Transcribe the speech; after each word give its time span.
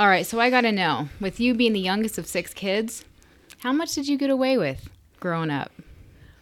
All 0.00 0.08
right, 0.08 0.24
so 0.24 0.40
I 0.40 0.48
got 0.48 0.62
to 0.62 0.72
know, 0.72 1.10
with 1.20 1.40
you 1.40 1.52
being 1.52 1.74
the 1.74 1.78
youngest 1.78 2.16
of 2.16 2.26
six 2.26 2.54
kids, 2.54 3.04
how 3.58 3.70
much 3.70 3.94
did 3.94 4.08
you 4.08 4.16
get 4.16 4.30
away 4.30 4.56
with 4.56 4.88
growing 5.20 5.50
up? 5.50 5.70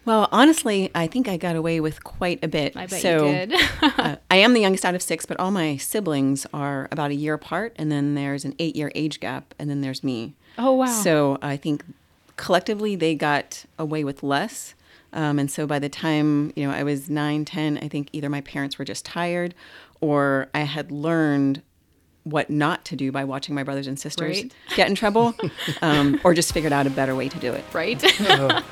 Well, 0.05 0.29
honestly, 0.31 0.89
I 0.95 1.07
think 1.07 1.27
I 1.27 1.35
got 1.35 1.57
away 1.57 1.81
with 1.81 2.01
quite 2.05 2.41
a 2.41 2.47
bit. 2.47 2.77
I 2.77 2.85
bet 2.85 3.01
so, 3.01 3.25
you 3.25 3.33
did. 3.33 3.53
uh, 3.81 4.15
I 4.31 4.37
am 4.37 4.53
the 4.53 4.61
youngest 4.61 4.85
out 4.85 4.95
of 4.95 5.01
six, 5.01 5.25
but 5.25 5.37
all 5.41 5.51
my 5.51 5.75
siblings 5.75 6.47
are 6.53 6.87
about 6.89 7.11
a 7.11 7.15
year 7.15 7.33
apart, 7.33 7.73
and 7.75 7.91
then 7.91 8.15
there's 8.15 8.45
an 8.45 8.55
eight-year 8.59 8.93
age 8.95 9.19
gap, 9.19 9.53
and 9.59 9.69
then 9.69 9.81
there's 9.81 10.05
me. 10.05 10.35
Oh, 10.57 10.75
wow. 10.75 10.85
So 10.85 11.37
I 11.41 11.57
think 11.57 11.83
collectively 12.37 12.95
they 12.95 13.13
got 13.13 13.65
away 13.77 14.05
with 14.05 14.23
less. 14.23 14.73
Um, 15.11 15.37
and 15.37 15.51
so 15.51 15.67
by 15.67 15.79
the 15.79 15.89
time 15.89 16.53
you 16.55 16.65
know 16.65 16.73
I 16.73 16.83
was 16.83 17.09
nine, 17.09 17.43
ten, 17.43 17.77
I 17.79 17.89
think 17.89 18.07
either 18.13 18.29
my 18.29 18.39
parents 18.39 18.79
were 18.79 18.85
just 18.85 19.03
tired, 19.03 19.53
or 19.99 20.47
I 20.53 20.61
had 20.61 20.93
learned 20.93 21.61
what 22.23 22.49
not 22.49 22.83
to 22.85 22.95
do 22.95 23.11
by 23.11 23.23
watching 23.23 23.55
my 23.55 23.63
brothers 23.63 23.87
and 23.87 23.97
sisters 23.99 24.37
Right. 24.43 24.53
get 24.75 24.87
in 24.89 24.95
trouble, 24.95 25.33
um, 25.81 26.19
or 26.23 26.33
just 26.33 26.53
figured 26.53 26.73
out 26.73 26.85
a 26.85 26.89
better 26.89 27.15
way 27.15 27.29
to 27.29 27.39
do 27.39 27.53
it. 27.53 27.63
right? 27.73 28.03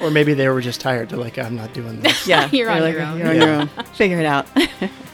Or 0.00 0.10
maybe 0.10 0.32
they 0.32 0.48
were 0.48 0.60
just 0.62 0.80
tired. 0.80 1.10
They're 1.10 1.18
like, 1.18 1.38
I'm 1.38 1.54
not 1.56 1.74
doing 1.74 2.00
this. 2.00 2.26
Yeah, 2.26 2.48
You're 2.50 2.70
on 2.70 2.80
they're 2.80 2.92
your 2.92 3.02
own. 3.02 3.18
You're 3.18 3.28
on 3.28 3.36
Yeah. 3.36 3.44
your 3.44 3.54
own. 3.60 3.68
Figure 3.94 4.18
it 4.18 4.24
out. 4.26 4.46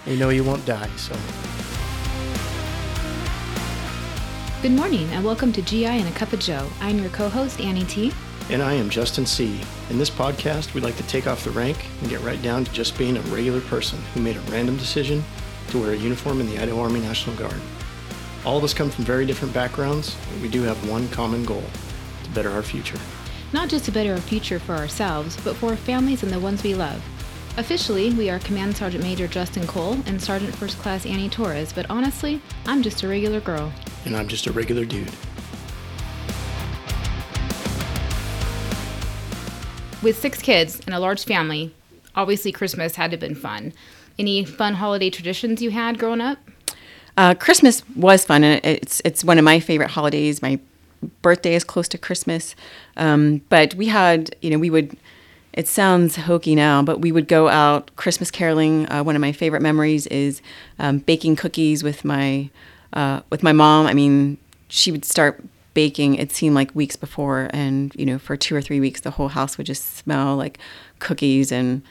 We 0.07 0.17
know 0.17 0.29
you 0.29 0.45
won't 0.45 0.65
die, 0.65 0.89
so 0.97 1.17
Good 4.63 4.73
morning, 4.73 5.09
and 5.13 5.25
welcome 5.25 5.53
to 5.53 5.61
GI 5.63 5.85
and 5.87 6.09
a 6.09 6.13
Cup 6.13 6.33
of 6.33 6.41
Joe. 6.41 6.67
I'm 6.81 6.99
your 6.99 7.11
co 7.11 7.29
host, 7.29 7.61
Annie 7.61 7.85
T. 7.85 8.13
And 8.51 8.63
I 8.63 8.73
am 8.75 8.89
Justin 8.89 9.27
C. 9.27 9.61
In 9.91 9.99
this 9.99 10.09
podcast, 10.11 10.73
we'd 10.75 10.85
like 10.85 10.97
to 10.97 11.03
take 11.07 11.27
off 11.27 11.45
the 11.45 11.51
rank 11.51 11.85
and 12.01 12.09
get 12.09 12.21
right 12.23 12.41
down 12.43 12.65
to 12.65 12.73
just 12.73 12.97
being 12.97 13.17
a 13.17 13.21
regular 13.23 13.61
person 13.63 13.99
who 14.15 14.21
made 14.21 14.37
a 14.37 14.41
random 14.53 14.77
decision 14.77 15.23
to 15.69 15.79
wear 15.79 15.93
a 15.93 15.97
uniform 15.97 16.41
in 16.41 16.47
the 16.47 16.59
Idaho 16.59 16.81
Army 16.81 17.01
National 17.01 17.37
Guard. 17.37 17.61
All 18.45 18.59
of 18.59 18.65
us 18.65 18.75
come 18.75 18.91
from 18.91 19.05
very 19.05 19.25
different 19.25 19.55
backgrounds, 19.55 20.17
but 20.31 20.43
we 20.43 20.49
do 20.49 20.63
have 20.63 20.89
one 20.89 21.09
common 21.09 21.45
goal 21.45 21.65
to 22.25 22.31
better 22.31 22.51
our 22.51 22.63
future. 22.63 22.99
Not 23.53 23.69
just 23.69 23.85
to 23.85 23.93
better 23.93 24.13
our 24.13 24.21
future 24.21 24.59
for 24.59 24.75
ourselves, 24.75 25.39
but 25.45 25.57
for 25.57 25.71
our 25.71 25.77
families 25.77 26.23
and 26.23 26.33
the 26.33 26.41
ones 26.41 26.63
we 26.63 26.75
love. 26.75 27.03
Officially, 27.57 28.13
we 28.13 28.29
are 28.31 28.41
Command 28.41 28.77
Sergeant 28.77 29.05
Major 29.05 29.29
Justin 29.29 29.65
Cole 29.67 29.97
and 30.07 30.21
Sergeant 30.21 30.55
First 30.57 30.77
Class 30.79 31.07
Annie 31.07 31.29
Torres, 31.29 31.73
but 31.73 31.87
honestly, 31.89 32.43
I'm 32.67 32.83
just 32.83 33.05
a 33.05 33.09
regular 33.09 33.41
girl. 33.41 33.73
And 34.05 34.17
I'm 34.17 34.27
just 34.27 34.49
a 34.49 34.53
regular 34.53 34.85
dude. 34.85 35.11
With 40.03 40.19
six 40.19 40.43
kids 40.43 40.81
and 40.85 40.95
a 40.95 40.99
large 40.99 41.25
family, 41.25 41.73
obviously 42.15 42.53
Christmas 42.53 42.97
had 42.97 43.13
to 43.13 43.15
have 43.15 43.21
been 43.21 43.35
fun. 43.35 43.73
Any 44.19 44.45
fun 44.45 44.75
holiday 44.75 45.11
traditions 45.11 45.61
you 45.61 45.71
had 45.71 45.99
growing 45.99 46.21
up? 46.21 46.39
Uh, 47.17 47.35
Christmas 47.35 47.83
was 47.97 48.25
fun, 48.25 48.45
and 48.45 48.65
it's 48.65 49.01
it's 49.05 49.25
one 49.25 49.39
of 49.39 49.45
my 49.45 49.61
favorite 49.61 49.91
holidays. 49.91 50.43
My 50.43 50.59
birthday 51.23 51.55
is 51.55 51.65
close 51.65 51.89
to 51.89 51.99
Christmas, 51.99 52.55
um, 52.97 53.43
but 53.49 53.75
we 53.75 53.87
had 53.87 54.35
you 54.41 54.51
know 54.51 54.59
we 54.59 54.71
would. 54.71 54.97
It 55.53 55.69
sounds 55.69 56.17
hokey 56.17 56.57
now, 56.57 56.83
but 56.83 57.01
we 57.01 57.13
would 57.13 57.29
go 57.29 57.49
out 57.49 57.95
Christmas 57.95 58.33
caroling. 58.33 58.91
Uh, 58.91 59.05
one 59.05 59.15
of 59.15 59.21
my 59.21 59.31
favorite 59.31 59.63
memories 59.63 60.09
is 60.09 60.43
um, 60.81 60.99
baking 60.99 61.37
cookies 61.37 61.85
with 61.85 62.05
my 62.05 62.51
uh, 62.93 63.21
with 63.31 63.43
my 63.45 63.53
mom. 63.53 63.87
I 63.87 63.95
mean, 63.95 64.39
she 64.69 64.91
would 64.91 65.05
start 65.05 65.45
baking. 65.75 66.17
It 66.17 66.33
seemed 66.33 66.57
like 66.57 66.75
weeks 66.75 66.97
before, 66.97 67.51
and 67.53 67.95
you 67.95 68.07
know, 68.07 68.19
for 68.19 68.37
two 68.37 68.57
or 68.57 68.63
three 68.63 68.81
weeks, 68.81 69.01
the 69.01 69.13
whole 69.13 69.29
house 69.29 69.57
would 69.57 69.67
just 69.67 69.97
smell 69.97 70.37
like 70.37 70.59
cookies 70.99 71.53
and 71.53 71.83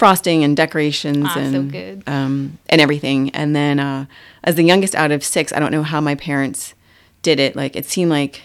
frosting 0.00 0.42
and 0.44 0.56
decorations 0.56 1.26
Ah, 1.28 1.34
so 1.34 1.40
and 1.40 1.70
good. 1.72 2.02
um, 2.06 2.58
and 2.70 2.80
everything. 2.80 3.28
And 3.30 3.54
then 3.54 3.78
uh, 3.78 4.06
as 4.42 4.54
the 4.54 4.64
youngest 4.64 4.94
out 4.94 5.12
of 5.12 5.22
six, 5.22 5.52
I 5.52 5.58
don't 5.60 5.70
know 5.72 5.82
how 5.82 6.00
my 6.00 6.14
parents 6.14 6.74
did 7.22 7.38
it. 7.38 7.54
Like 7.54 7.76
it 7.76 7.84
seemed 7.84 8.10
like 8.10 8.42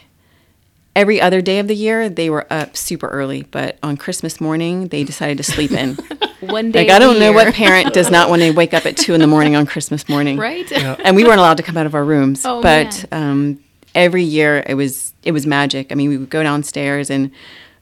every 0.95 1.19
other 1.21 1.41
day 1.41 1.59
of 1.59 1.67
the 1.67 1.75
year 1.75 2.09
they 2.09 2.29
were 2.29 2.45
up 2.51 2.75
super 2.75 3.07
early, 3.07 3.43
but 3.43 3.77
on 3.81 3.95
Christmas 3.97 4.39
morning 4.41 4.89
they 4.89 5.03
decided 5.05 5.37
to 5.37 5.43
sleep 5.43 5.71
in. 5.71 5.95
One 6.41 6.71
day. 6.71 6.79
like 6.85 6.89
I 6.91 6.95
of 6.97 6.99
the 7.01 7.05
don't 7.07 7.19
know 7.19 7.31
year. 7.31 7.45
what 7.45 7.53
parent 7.55 7.93
does 7.93 8.11
not 8.11 8.29
want 8.29 8.41
to 8.41 8.51
wake 8.51 8.73
up 8.73 8.85
at 8.85 8.97
two 8.97 9.13
in 9.13 9.21
the 9.21 9.27
morning 9.27 9.55
on 9.55 9.65
Christmas 9.65 10.07
morning, 10.09 10.37
Right? 10.37 10.69
And 10.71 11.15
we 11.15 11.23
weren't 11.23 11.39
allowed 11.39 11.57
to 11.57 11.63
come 11.63 11.77
out 11.77 11.85
of 11.85 11.95
our 11.95 12.03
rooms, 12.03 12.45
Oh, 12.45 12.61
but 12.61 13.05
um, 13.11 13.59
every 13.95 14.23
year 14.23 14.63
it 14.67 14.75
was 14.75 15.13
it 15.23 15.31
was 15.31 15.47
magic. 15.47 15.91
I 15.91 15.95
mean, 15.95 16.09
we 16.09 16.17
would 16.17 16.29
go 16.29 16.43
downstairs 16.43 17.09
and 17.09 17.31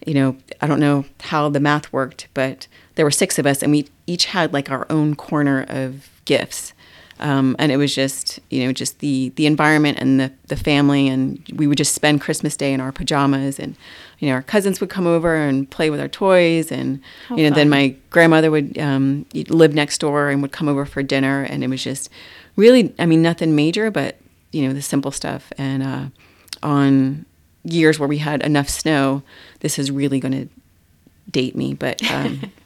you 0.05 0.13
know 0.13 0.37
I 0.61 0.67
don't 0.67 0.79
know 0.79 1.05
how 1.21 1.49
the 1.49 1.59
math 1.59 1.91
worked, 1.91 2.27
but 2.35 2.67
there 2.95 3.05
were 3.05 3.11
six 3.11 3.39
of 3.39 3.45
us, 3.45 3.63
and 3.63 3.71
we 3.71 3.87
each 4.07 4.25
had 4.25 4.53
like 4.53 4.69
our 4.69 4.85
own 4.89 5.15
corner 5.15 5.65
of 5.67 6.09
gifts. 6.25 6.73
Um, 7.19 7.55
and 7.59 7.71
it 7.71 7.77
was 7.77 7.93
just, 7.93 8.39
you 8.49 8.65
know, 8.65 8.73
just 8.73 8.99
the 8.99 9.29
the 9.35 9.45
environment 9.45 9.97
and 9.99 10.19
the 10.19 10.31
the 10.47 10.55
family, 10.55 11.07
and 11.07 11.41
we 11.55 11.67
would 11.67 11.77
just 11.77 11.93
spend 11.93 12.21
Christmas 12.21 12.57
Day 12.57 12.73
in 12.73 12.81
our 12.81 12.91
pajamas, 12.91 13.59
and 13.59 13.75
you 14.19 14.27
know, 14.27 14.33
our 14.35 14.41
cousins 14.41 14.81
would 14.81 14.89
come 14.89 15.07
over 15.07 15.35
and 15.35 15.69
play 15.69 15.89
with 15.89 15.99
our 15.99 16.07
toys, 16.07 16.71
and 16.71 17.01
How 17.27 17.37
you 17.37 17.49
know, 17.49 17.55
then 17.55 17.69
my 17.69 17.95
grandmother 18.09 18.51
would 18.51 18.77
um, 18.77 19.25
live 19.33 19.73
next 19.73 19.99
door 19.99 20.29
and 20.29 20.41
would 20.41 20.51
come 20.51 20.67
over 20.67 20.85
for 20.85 21.03
dinner, 21.03 21.43
and 21.43 21.63
it 21.63 21.69
was 21.69 21.83
just 21.83 22.09
really, 22.55 22.93
I 22.99 23.05
mean, 23.05 23.21
nothing 23.21 23.55
major, 23.55 23.91
but 23.91 24.17
you 24.51 24.67
know, 24.67 24.73
the 24.73 24.81
simple 24.81 25.11
stuff. 25.11 25.51
And 25.57 25.83
uh, 25.83 26.05
on 26.61 27.25
years 27.63 27.99
where 27.99 28.09
we 28.09 28.19
had 28.19 28.41
enough 28.43 28.69
snow, 28.69 29.23
this 29.59 29.79
is 29.79 29.91
really 29.91 30.19
going 30.19 30.47
to 30.47 30.49
date 31.29 31.55
me, 31.55 31.73
but 31.73 32.03
um, 32.11 32.51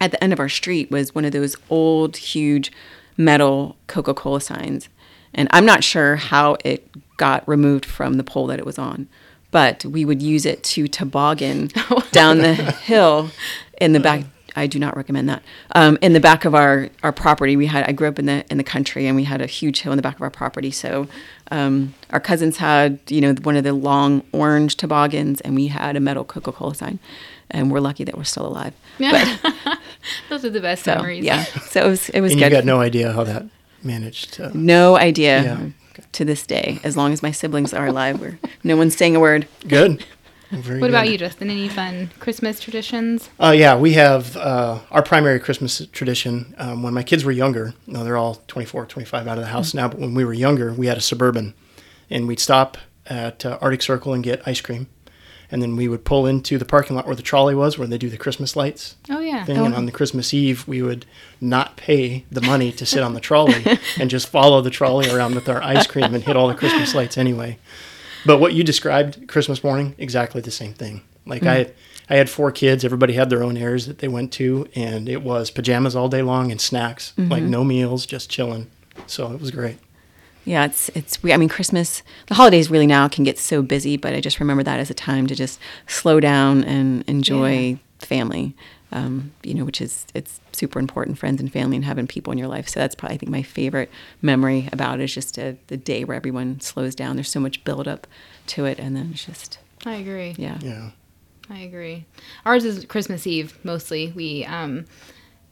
at 0.00 0.10
the 0.10 0.22
end 0.22 0.32
of 0.32 0.40
our 0.40 0.48
street 0.48 0.90
was 0.90 1.14
one 1.14 1.24
of 1.24 1.32
those 1.32 1.56
old, 1.70 2.16
huge 2.16 2.72
metal 3.16 3.76
Coca 3.86 4.14
Cola 4.14 4.40
signs. 4.40 4.88
And 5.34 5.48
I'm 5.52 5.66
not 5.66 5.84
sure 5.84 6.16
how 6.16 6.56
it 6.64 6.88
got 7.16 7.46
removed 7.46 7.84
from 7.84 8.14
the 8.14 8.24
pole 8.24 8.46
that 8.46 8.58
it 8.58 8.66
was 8.66 8.78
on, 8.78 9.08
but 9.50 9.84
we 9.84 10.04
would 10.04 10.22
use 10.22 10.46
it 10.46 10.62
to 10.62 10.88
toboggan 10.88 11.70
down 12.12 12.38
the 12.38 12.54
hill 12.54 13.30
in 13.80 13.92
the 13.92 14.00
back. 14.00 14.24
I 14.58 14.66
do 14.66 14.78
not 14.78 14.96
recommend 14.96 15.28
that. 15.28 15.42
Um, 15.74 15.98
in 16.02 16.12
the 16.12 16.20
back 16.20 16.44
of 16.44 16.54
our, 16.54 16.88
our 17.02 17.12
property, 17.12 17.56
we 17.56 17.66
had. 17.66 17.84
I 17.88 17.92
grew 17.92 18.08
up 18.08 18.18
in 18.18 18.26
the 18.26 18.44
in 18.50 18.58
the 18.58 18.64
country, 18.64 19.06
and 19.06 19.16
we 19.16 19.24
had 19.24 19.40
a 19.40 19.46
huge 19.46 19.80
hill 19.82 19.92
in 19.92 19.96
the 19.96 20.02
back 20.02 20.16
of 20.16 20.22
our 20.22 20.30
property. 20.30 20.70
So 20.70 21.06
um, 21.50 21.94
our 22.10 22.20
cousins 22.20 22.56
had, 22.58 22.98
you 23.08 23.20
know, 23.20 23.34
one 23.42 23.56
of 23.56 23.64
the 23.64 23.72
long 23.72 24.22
orange 24.32 24.76
toboggans, 24.76 25.40
and 25.42 25.54
we 25.54 25.68
had 25.68 25.96
a 25.96 26.00
metal 26.00 26.24
Coca 26.24 26.52
Cola 26.52 26.74
sign. 26.74 26.98
And 27.50 27.70
we're 27.72 27.80
lucky 27.80 28.04
that 28.04 28.14
we're 28.16 28.24
still 28.24 28.46
alive. 28.46 28.74
Yeah, 28.98 29.38
Those 30.28 30.44
are 30.44 30.50
the 30.50 30.60
best 30.60 30.84
So 30.84 30.94
memories. 30.96 31.24
yeah, 31.24 31.44
so 31.70 31.86
it 31.86 31.88
was 31.88 32.08
it 32.10 32.20
was 32.20 32.32
And 32.32 32.40
good. 32.40 32.52
you 32.52 32.58
got 32.58 32.64
no 32.66 32.80
idea 32.80 33.12
how 33.12 33.24
that 33.24 33.46
managed 33.82 34.34
to. 34.34 34.50
No 34.58 34.98
idea 34.98 35.42
Yeah. 35.42 36.02
to 36.12 36.24
this 36.26 36.44
day. 36.46 36.78
As 36.84 36.96
long 36.96 37.12
as 37.12 37.22
my 37.22 37.30
siblings 37.30 37.72
are 37.72 37.86
alive, 37.86 38.20
we're, 38.20 38.38
no 38.64 38.76
one's 38.76 38.96
saying 38.96 39.16
a 39.16 39.20
word. 39.20 39.46
Good. 39.66 40.04
Very 40.50 40.80
What 40.80 40.88
about 40.90 41.08
you, 41.10 41.18
Justin? 41.18 41.50
Any 41.50 41.68
fun 41.68 42.10
Christmas 42.20 42.58
traditions? 42.58 43.28
Uh, 43.38 43.54
yeah, 43.56 43.76
we 43.76 43.92
have 43.92 44.36
uh, 44.36 44.78
our 44.90 45.02
primary 45.02 45.38
Christmas 45.40 45.86
tradition. 45.92 46.54
Um, 46.58 46.82
when 46.82 46.94
my 46.94 47.02
kids 47.02 47.24
were 47.24 47.32
younger, 47.32 47.74
no, 47.86 48.02
they're 48.02 48.16
all 48.16 48.36
24, 48.48 48.86
25 48.86 49.26
out 49.26 49.36
of 49.38 49.44
the 49.44 49.50
house 49.50 49.74
now, 49.74 49.88
but 49.88 49.98
when 49.98 50.14
we 50.14 50.24
were 50.24 50.32
younger, 50.32 50.72
we 50.72 50.86
had 50.86 50.96
a 50.96 51.02
Suburban. 51.02 51.54
And 52.10 52.26
we'd 52.26 52.40
stop 52.40 52.78
at 53.06 53.44
uh, 53.44 53.58
Arctic 53.60 53.82
Circle 53.82 54.14
and 54.14 54.24
get 54.24 54.46
ice 54.46 54.62
cream. 54.62 54.86
And 55.50 55.62
then 55.62 55.76
we 55.76 55.88
would 55.88 56.04
pull 56.04 56.26
into 56.26 56.58
the 56.58 56.64
parking 56.66 56.94
lot 56.96 57.06
where 57.06 57.16
the 57.16 57.22
trolley 57.22 57.54
was, 57.54 57.78
where 57.78 57.88
they 57.88 57.96
do 57.96 58.10
the 58.10 58.18
Christmas 58.18 58.54
lights 58.54 58.96
Oh 59.10 59.20
yeah. 59.20 59.44
thing. 59.44 59.56
And 59.58 59.74
on 59.74 59.86
the 59.86 59.92
Christmas 59.92 60.34
Eve, 60.34 60.66
we 60.68 60.82
would 60.82 61.06
not 61.40 61.76
pay 61.78 62.26
the 62.30 62.42
money 62.42 62.70
to 62.72 62.84
sit 62.84 63.02
on 63.02 63.14
the 63.14 63.20
trolley 63.20 63.64
and 63.98 64.10
just 64.10 64.28
follow 64.28 64.60
the 64.60 64.68
trolley 64.70 65.10
around 65.10 65.34
with 65.34 65.48
our 65.48 65.62
ice 65.62 65.86
cream 65.86 66.14
and 66.14 66.22
hit 66.24 66.36
all 66.36 66.48
the 66.48 66.54
Christmas 66.54 66.94
lights 66.94 67.16
anyway. 67.16 67.58
But 68.26 68.38
what 68.38 68.52
you 68.52 68.64
described 68.64 69.28
Christmas 69.28 69.62
morning, 69.62 69.94
exactly 69.98 70.40
the 70.40 70.50
same 70.50 70.74
thing. 70.74 71.02
Like 71.26 71.44
I, 71.44 71.64
mm. 71.64 71.72
I 72.10 72.16
had 72.16 72.30
four 72.30 72.50
kids. 72.50 72.84
Everybody 72.84 73.12
had 73.12 73.30
their 73.30 73.42
own 73.42 73.56
airs 73.56 73.86
that 73.86 73.98
they 73.98 74.08
went 74.08 74.32
to, 74.34 74.66
and 74.74 75.08
it 75.08 75.22
was 75.22 75.50
pajamas 75.50 75.94
all 75.94 76.08
day 76.08 76.22
long 76.22 76.50
and 76.50 76.60
snacks, 76.60 77.12
like 77.16 77.42
mm-hmm. 77.42 77.50
no 77.50 77.64
meals, 77.64 78.06
just 78.06 78.30
chilling. 78.30 78.70
So 79.06 79.32
it 79.32 79.40
was 79.40 79.50
great. 79.50 79.78
Yeah, 80.44 80.64
it's 80.64 80.88
it's. 80.90 81.18
I 81.24 81.36
mean, 81.36 81.50
Christmas, 81.50 82.02
the 82.26 82.34
holidays 82.34 82.70
really 82.70 82.86
now 82.86 83.06
can 83.08 83.22
get 83.22 83.38
so 83.38 83.60
busy, 83.60 83.98
but 83.98 84.14
I 84.14 84.20
just 84.20 84.40
remember 84.40 84.62
that 84.62 84.80
as 84.80 84.88
a 84.88 84.94
time 84.94 85.26
to 85.26 85.34
just 85.34 85.60
slow 85.86 86.20
down 86.20 86.64
and 86.64 87.04
enjoy 87.06 87.78
family. 87.98 88.54
Um, 88.90 89.32
you 89.42 89.52
know, 89.54 89.64
which 89.66 89.80
is 89.82 90.06
it's 90.14 90.40
super 90.52 90.78
important, 90.78 91.18
friends 91.18 91.40
and 91.40 91.52
family, 91.52 91.76
and 91.76 91.84
having 91.84 92.06
people 92.06 92.32
in 92.32 92.38
your 92.38 92.48
life. 92.48 92.68
So 92.68 92.80
that's 92.80 92.94
probably 92.94 93.16
I 93.16 93.18
think 93.18 93.30
my 93.30 93.42
favorite 93.42 93.90
memory 94.22 94.68
about 94.72 95.00
it 95.00 95.04
is 95.04 95.14
just 95.14 95.36
a, 95.36 95.56
the 95.66 95.76
day 95.76 96.04
where 96.04 96.16
everyone 96.16 96.60
slows 96.60 96.94
down. 96.94 97.16
There's 97.16 97.30
so 97.30 97.40
much 97.40 97.64
build 97.64 97.86
up 97.86 98.06
to 98.48 98.64
it, 98.64 98.78
and 98.78 98.96
then 98.96 99.10
it's 99.12 99.24
just 99.26 99.58
I 99.84 99.96
agree. 99.96 100.34
yeah. 100.38 100.58
Yeah. 100.60 100.90
I 101.50 101.60
agree. 101.60 102.04
Ours 102.44 102.64
is 102.64 102.84
Christmas 102.84 103.26
Eve 103.26 103.58
mostly. 103.64 104.12
We 104.14 104.44
um 104.44 104.86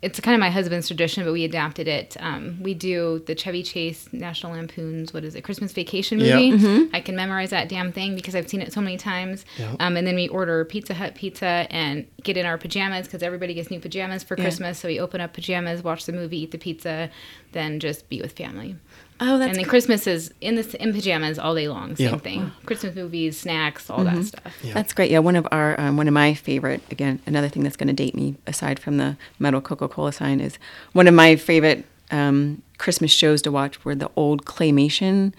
it's 0.07 0.21
kind 0.21 0.35
of 0.35 0.41
my 0.41 0.51
husband's 0.51 0.87
tradition, 0.87 1.25
but 1.25 1.33
we 1.33 1.45
adapted 1.45 1.89
it. 1.89 2.17
Um, 2.21 2.59
we 2.63 2.75
do 2.75 3.23
the 3.27 3.35
Chevy 3.35 3.63
Chase 3.63 4.09
National 4.13 4.53
Lampoon's 4.53 5.13
what 5.13 5.25
is 5.25 5.35
it 5.35 5.43
Christmas 5.43 5.73
Vacation 5.73 6.19
movie. 6.19 6.89
I 6.93 7.01
can 7.01 7.17
memorize 7.17 7.51
that 7.51 7.69
damn 7.69 7.91
thing 7.93 8.15
because 8.15 8.35
I've 8.35 8.49
seen 8.49 8.61
it 8.63 8.73
so 8.73 8.81
many 8.81 8.97
times. 8.97 9.45
Yeah. 9.59 9.75
Um, 9.81 9.97
and 9.97 10.07
then 10.07 10.15
we 10.15 10.29
order 10.29 10.65
Pizza 10.65 10.95
Hut 10.95 11.15
pizza 11.17 11.67
and 11.71 12.07
get 12.23 12.37
in 12.37 12.47
our 12.47 12.57
pajamas 12.59 13.07
because 13.07 13.23
everybody 13.23 13.55
gets 13.55 13.71
new 13.71 13.81
pajamas 13.81 14.23
for 14.23 14.37
Yeah. 14.37 14.45
Christmas. 14.45 14.79
So 14.79 14.89
we 14.89 15.01
open 15.01 15.21
up 15.21 15.33
pajamas, 15.35 15.83
watch 15.83 16.07
the 16.07 16.13
movie, 16.13 16.39
eat 16.43 16.53
the 16.53 16.59
pizza, 16.59 17.11
then 17.53 17.81
just 17.81 18.09
be 18.09 18.21
with 18.23 18.33
family. 18.33 18.77
Oh, 19.19 19.39
that's 19.39 19.49
and 19.49 19.57
then 19.57 19.65
good. 19.65 19.71
Christmas 19.71 20.07
is 20.07 20.33
in 20.41 20.57
the 20.57 20.83
in 20.83 20.93
pajamas 20.93 21.39
all 21.39 21.55
day 21.55 21.69
long. 21.69 21.97
Same 21.97 22.11
Yeah. 22.11 22.19
thing. 22.19 22.53
Christmas 22.67 22.95
movies, 22.95 23.39
snacks, 23.39 23.89
all 23.89 24.01
Mm-hmm. 24.01 24.17
that 24.17 24.25
stuff. 24.27 24.55
Yeah. 24.63 24.75
That's 24.75 24.93
great. 24.93 25.11
Yeah, 25.11 25.21
one 25.21 25.37
of 25.37 25.47
our 25.51 25.79
um, 25.81 25.97
one 25.97 26.07
of 26.09 26.15
my 26.15 26.35
favorite 26.35 26.83
again 26.91 27.21
another 27.27 27.49
thing 27.49 27.63
that's 27.63 27.77
going 27.77 27.89
to 27.89 27.95
date 27.95 28.15
me 28.15 28.35
aside 28.47 28.79
from 28.79 28.99
the 28.99 29.17
metal 29.39 29.61
Coca 29.61 29.89
Cola 29.89 30.13
sign 30.13 30.41
is 30.41 30.59
one 30.93 31.09
of 31.09 31.15
my 31.15 31.37
favorite 31.37 31.87
um, 32.11 32.63
Christmas 32.79 33.11
shows 33.11 33.41
to 33.43 33.51
watch 33.51 33.85
were 33.85 33.95
the 33.95 34.11
old 34.17 34.45
claymation 34.45 35.33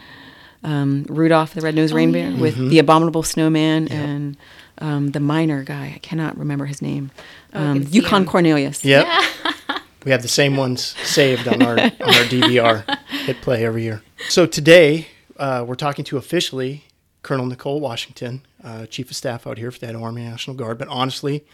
um, 0.63 1.05
Rudolph 1.07 1.53
the 1.53 1.61
Red-Nosed 1.61 1.93
Reindeer 1.93 2.29
yeah. 2.31 2.39
with 2.39 2.57
the 2.69 2.79
Abominable 2.79 3.21
Snowman 3.23 3.87
and 3.89 4.35
um, 4.79 5.11
the 5.11 5.19
miner 5.19 5.63
guy. 5.63 5.93
I 5.95 5.99
cannot 5.99 6.35
remember 6.37 6.65
his 6.65 6.81
name. 6.81 7.11
Oh, 7.53 7.61
Um, 7.63 7.83
can 7.83 7.93
Yukon. 7.93 8.25
Cornelius. 8.25 8.83
Yep. 8.83 9.05
we 10.07 10.11
have 10.11 10.21
the 10.21 10.29
same 10.29 10.55
ones 10.55 10.95
saved 11.03 11.49
on 11.49 11.61
our 11.61 11.77
on 11.77 11.81
our 11.81 12.23
DVR. 12.31 12.97
Hit 13.09 13.41
play 13.41 13.65
every 13.65 13.83
year. 13.83 14.01
So 14.29 14.45
today 14.45 15.09
uh, 15.35 15.65
we're 15.67 15.75
talking 15.75 16.05
to 16.05 16.15
officially 16.15 16.85
Colonel 17.23 17.45
Nicole 17.45 17.81
Washington, 17.81 18.41
uh, 18.63 18.85
Chief 18.85 19.09
of 19.09 19.17
Staff 19.17 19.45
out 19.45 19.57
here 19.57 19.69
for 19.69 19.79
the 19.79 19.89
Idaho 19.89 20.05
Army 20.05 20.23
National 20.23 20.55
Guard. 20.55 20.77
But 20.77 20.87
honestly, 20.87 21.45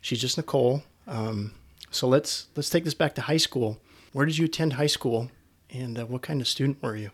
she's 0.00 0.22
just 0.22 0.38
Nicole. 0.38 0.84
Um, 1.06 1.52
so 1.90 2.08
let's 2.08 2.46
let's 2.56 2.70
take 2.70 2.84
this 2.84 2.94
back 2.94 3.14
to 3.16 3.20
high 3.20 3.36
school. 3.36 3.78
Where 4.14 4.24
did 4.24 4.38
you 4.38 4.46
attend 4.46 4.72
high 4.72 4.86
school, 4.86 5.30
and 5.68 5.98
uh, 5.98 6.06
what 6.06 6.22
kind 6.22 6.40
of 6.40 6.48
student 6.48 6.82
were 6.82 6.96
you? 6.96 7.10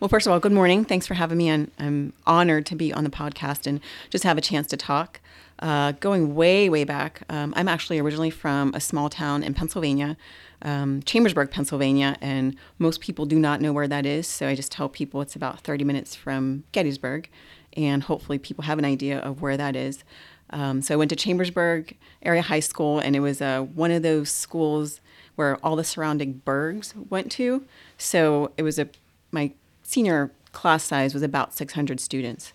Well, 0.00 0.08
first 0.08 0.26
of 0.26 0.32
all, 0.32 0.40
good 0.40 0.52
morning. 0.52 0.84
Thanks 0.84 1.06
for 1.06 1.14
having 1.14 1.38
me. 1.38 1.48
And 1.48 1.70
I'm 1.78 2.12
honored 2.26 2.66
to 2.66 2.74
be 2.74 2.92
on 2.92 3.04
the 3.04 3.10
podcast 3.10 3.66
and 3.66 3.80
just 4.10 4.24
have 4.24 4.38
a 4.38 4.40
chance 4.40 4.66
to 4.68 4.76
talk. 4.76 5.20
Uh, 5.58 5.92
going 5.92 6.34
way, 6.34 6.68
way 6.68 6.82
back, 6.82 7.22
um, 7.28 7.54
I'm 7.56 7.68
actually 7.68 8.00
originally 8.00 8.30
from 8.30 8.74
a 8.74 8.80
small 8.80 9.08
town 9.08 9.44
in 9.44 9.54
Pennsylvania, 9.54 10.16
um, 10.62 11.02
Chambersburg, 11.04 11.52
Pennsylvania, 11.52 12.16
and 12.20 12.56
most 12.80 13.00
people 13.00 13.26
do 13.26 13.38
not 13.38 13.60
know 13.60 13.72
where 13.72 13.86
that 13.86 14.04
is. 14.04 14.26
So 14.26 14.48
I 14.48 14.56
just 14.56 14.72
tell 14.72 14.88
people 14.88 15.20
it's 15.20 15.36
about 15.36 15.60
30 15.60 15.84
minutes 15.84 16.16
from 16.16 16.64
Gettysburg, 16.72 17.28
and 17.76 18.02
hopefully 18.02 18.38
people 18.38 18.64
have 18.64 18.78
an 18.80 18.84
idea 18.84 19.20
of 19.20 19.40
where 19.40 19.56
that 19.56 19.76
is. 19.76 20.02
Um, 20.50 20.82
so 20.82 20.94
I 20.94 20.96
went 20.96 21.10
to 21.10 21.16
Chambersburg 21.16 21.96
Area 22.22 22.42
High 22.42 22.60
School, 22.60 22.98
and 22.98 23.14
it 23.14 23.20
was 23.20 23.40
uh, 23.40 23.62
one 23.62 23.92
of 23.92 24.02
those 24.02 24.30
schools 24.30 25.00
where 25.36 25.56
all 25.64 25.76
the 25.76 25.84
surrounding 25.84 26.42
burgs 26.44 26.92
went 27.08 27.30
to. 27.32 27.64
So 27.96 28.50
it 28.56 28.62
was 28.62 28.78
a 28.78 28.88
my 29.32 29.52
senior 29.82 30.30
class 30.52 30.84
size 30.84 31.14
was 31.14 31.22
about 31.22 31.54
600 31.54 31.98
students, 31.98 32.52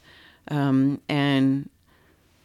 um, 0.49 1.01
and 1.09 1.69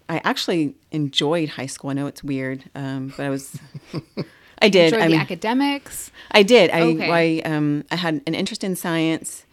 I 0.09 0.21
actually 0.25 0.75
enjoyed 0.91 1.51
high 1.51 1.67
school. 1.67 1.91
I 1.91 1.93
know 1.93 2.07
it's 2.07 2.25
weird, 2.25 2.65
um, 2.75 3.13
but 3.17 3.25
I 3.27 3.31
was. 3.31 3.59
I 4.59 4.69
did. 4.69 4.95
I 4.95 5.05
the 5.05 5.11
mean, 5.13 5.21
academics. 5.21 6.13
I 6.31 6.43
did. 6.43 6.71
I 6.71 6.83
Okay. 6.83 7.43
I, 7.45 7.51
um, 7.51 7.85
I 7.91 7.97
had 7.97 8.23
an 8.27 8.35
interest 8.35 8.63
in 8.63 8.77
science 8.77 9.45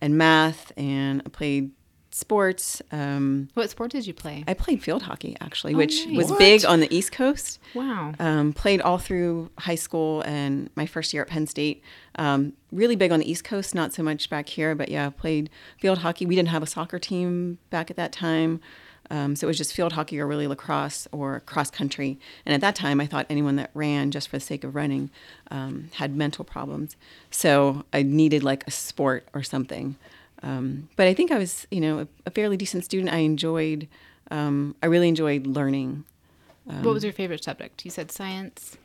and 0.00 0.18
math, 0.18 0.72
and 0.76 1.22
I 1.24 1.28
played 1.30 1.70
sports. 2.18 2.82
Um, 2.90 3.48
What 3.54 3.70
sport 3.70 3.90
did 3.92 4.06
you 4.06 4.12
play? 4.14 4.44
I 4.46 4.54
played 4.54 4.82
field 4.82 5.02
hockey 5.02 5.36
actually, 5.40 5.74
which 5.74 6.06
nice. 6.06 6.16
was 6.16 6.30
What? 6.30 6.38
big 6.38 6.64
on 6.64 6.80
the 6.80 6.94
East 6.94 7.12
Coast. 7.12 7.58
wow. 7.74 8.12
Um, 8.18 8.52
played 8.52 8.80
all 8.80 8.98
through 8.98 9.50
high 9.58 9.76
school 9.76 10.22
and 10.22 10.68
my 10.74 10.86
first 10.86 11.12
year 11.14 11.22
at 11.22 11.28
Penn 11.28 11.46
State. 11.46 11.82
Um, 12.16 12.52
really 12.72 12.96
big 12.96 13.12
on 13.12 13.20
the 13.20 13.30
East 13.30 13.44
Coast, 13.44 13.74
not 13.74 13.92
so 13.94 14.02
much 14.02 14.28
back 14.28 14.48
here, 14.48 14.74
but 14.74 14.88
yeah, 14.88 15.10
played 15.10 15.48
field 15.78 15.98
hockey. 15.98 16.26
We 16.26 16.34
didn't 16.34 16.48
have 16.48 16.62
a 16.62 16.66
soccer 16.66 16.98
team 16.98 17.58
back 17.70 17.90
at 17.90 17.96
that 17.96 18.12
time. 18.12 18.60
Um, 19.10 19.36
so 19.36 19.46
it 19.46 19.48
was 19.48 19.56
just 19.56 19.72
field 19.72 19.92
hockey 19.94 20.20
or 20.20 20.26
really 20.26 20.46
lacrosse 20.46 21.08
or 21.12 21.40
cross 21.40 21.70
country. 21.70 22.18
And 22.44 22.54
at 22.54 22.60
that 22.60 22.74
time, 22.74 23.00
I 23.00 23.06
thought 23.06 23.24
anyone 23.30 23.56
that 23.56 23.70
ran 23.72 24.10
just 24.10 24.28
for 24.28 24.36
the 24.36 24.40
sake 24.40 24.64
of 24.64 24.74
running 24.74 25.08
um, 25.50 25.88
had 25.94 26.14
mental 26.14 26.44
problems. 26.44 26.94
So 27.30 27.84
I 27.90 28.02
needed 28.02 28.42
like 28.42 28.66
a 28.66 28.70
sport 28.70 29.26
or 29.32 29.42
something. 29.42 29.96
Um, 30.42 30.88
but 30.96 31.06
I 31.08 31.14
think 31.14 31.30
I 31.32 31.38
was, 31.38 31.66
you 31.70 31.80
know, 31.80 32.00
a, 32.00 32.08
a 32.26 32.30
fairly 32.30 32.56
decent 32.56 32.84
student. 32.84 33.12
I 33.12 33.18
enjoyed, 33.18 33.88
um, 34.30 34.76
I 34.82 34.86
really 34.86 35.08
enjoyed 35.08 35.46
learning 35.46 36.04
what 36.82 36.92
was 36.92 37.02
your 37.02 37.14
favorite 37.14 37.42
subject? 37.42 37.82
You 37.86 37.90
said 37.90 38.12
science. 38.12 38.76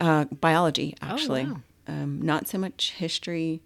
uh, 0.00 0.26
biology, 0.26 0.94
Oh, 1.02 1.06
actually. 1.08 1.44
wow. 1.46 1.60
um, 1.88 2.22
not 2.22 2.46
so 2.46 2.56
much 2.56 2.92
history 2.92 3.60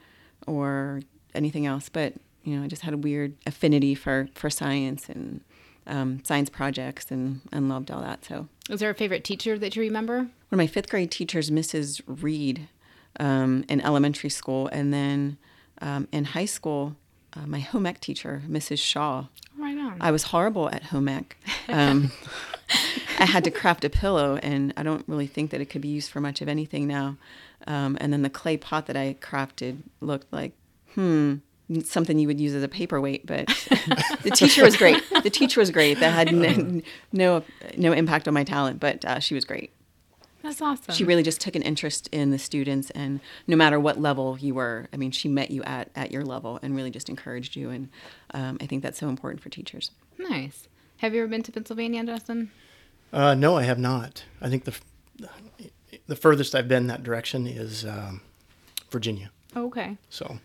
or 0.46 1.02
anything 1.34 1.66
else, 1.66 1.90
but 1.90 2.14
you 2.42 2.56
know, 2.56 2.64
I 2.64 2.68
just 2.68 2.80
had 2.82 2.94
a 2.94 2.96
weird 2.96 3.34
affinity 3.46 3.94
for 3.94 4.28
for 4.34 4.48
science 4.48 5.10
and 5.10 5.42
um, 5.86 6.22
science 6.24 6.48
projects 6.48 7.10
and 7.10 7.42
and 7.52 7.68
loved 7.68 7.90
all 7.90 8.00
that. 8.00 8.24
So 8.24 8.48
Was 8.70 8.80
there 8.80 8.88
a 8.88 8.94
favorite 8.94 9.24
teacher 9.24 9.58
that 9.58 9.76
you 9.76 9.82
remember? 9.82 10.16
one 10.20 10.28
of 10.52 10.56
my 10.56 10.66
fifth 10.66 10.88
grade 10.88 11.10
teachers, 11.10 11.50
Mrs. 11.50 12.00
Reed, 12.06 12.66
um, 13.20 13.64
in 13.68 13.82
elementary 13.82 14.30
school, 14.30 14.68
and 14.68 14.90
then 14.92 15.36
um, 15.82 16.08
in 16.12 16.24
high 16.24 16.46
school, 16.46 16.96
uh, 17.34 17.46
my 17.46 17.60
home 17.60 17.86
ec 17.86 18.00
teacher, 18.00 18.42
Mrs. 18.48 18.78
Shaw. 18.78 19.26
Right 19.58 19.76
on. 19.76 19.96
I 20.00 20.10
was 20.10 20.24
horrible 20.24 20.68
at 20.70 20.84
home 20.84 21.08
ec. 21.08 21.36
Um, 21.68 22.12
I 23.18 23.26
had 23.26 23.44
to 23.44 23.50
craft 23.50 23.84
a 23.84 23.90
pillow, 23.90 24.36
and 24.42 24.72
I 24.76 24.82
don't 24.82 25.04
really 25.06 25.26
think 25.26 25.50
that 25.50 25.60
it 25.60 25.66
could 25.66 25.82
be 25.82 25.88
used 25.88 26.10
for 26.10 26.20
much 26.20 26.40
of 26.40 26.48
anything 26.48 26.86
now. 26.86 27.16
Um, 27.66 27.98
and 28.00 28.12
then 28.12 28.22
the 28.22 28.30
clay 28.30 28.56
pot 28.56 28.86
that 28.86 28.96
I 28.96 29.16
crafted 29.20 29.78
looked 30.00 30.32
like, 30.32 30.52
hmm, 30.94 31.36
something 31.84 32.18
you 32.18 32.26
would 32.26 32.40
use 32.40 32.54
as 32.54 32.62
a 32.62 32.68
paperweight. 32.68 33.26
But 33.26 33.46
the 34.22 34.32
teacher 34.34 34.64
was 34.64 34.76
great. 34.76 35.02
The 35.22 35.30
teacher 35.30 35.60
was 35.60 35.70
great. 35.70 36.00
That 36.00 36.12
had 36.12 36.34
no 36.34 36.80
no, 37.12 37.44
no 37.76 37.92
impact 37.92 38.26
on 38.28 38.34
my 38.34 38.44
talent, 38.44 38.80
but 38.80 39.04
uh, 39.04 39.20
she 39.20 39.34
was 39.34 39.44
great. 39.44 39.72
That's 40.42 40.62
awesome. 40.62 40.94
She 40.94 41.04
really 41.04 41.22
just 41.22 41.40
took 41.40 41.54
an 41.54 41.62
interest 41.62 42.08
in 42.12 42.30
the 42.30 42.38
students, 42.38 42.90
and 42.90 43.20
no 43.46 43.56
matter 43.56 43.78
what 43.78 44.00
level 44.00 44.38
you 44.38 44.54
were, 44.54 44.88
I 44.92 44.96
mean, 44.96 45.10
she 45.10 45.28
met 45.28 45.50
you 45.50 45.62
at, 45.64 45.90
at 45.94 46.10
your 46.10 46.24
level 46.24 46.58
and 46.62 46.74
really 46.74 46.90
just 46.90 47.08
encouraged 47.08 47.56
you. 47.56 47.70
And 47.70 47.88
um, 48.32 48.56
I 48.60 48.66
think 48.66 48.82
that's 48.82 48.98
so 48.98 49.08
important 49.08 49.42
for 49.42 49.50
teachers. 49.50 49.90
nice. 50.18 50.66
Have 50.98 51.14
you 51.14 51.20
ever 51.22 51.28
been 51.28 51.42
to 51.44 51.52
Pennsylvania, 51.52 52.04
Justin? 52.04 52.50
Uh, 53.12 53.34
no, 53.34 53.56
I 53.56 53.62
have 53.62 53.78
not. 53.78 54.24
I 54.40 54.48
think 54.48 54.64
the 54.64 54.74
the 56.06 56.16
furthest 56.16 56.54
I've 56.54 56.68
been 56.68 56.86
that 56.88 57.02
direction 57.02 57.46
is 57.46 57.84
um, 57.84 58.20
Virginia. 58.90 59.30
Oh, 59.56 59.66
okay. 59.66 59.96
So 60.10 60.38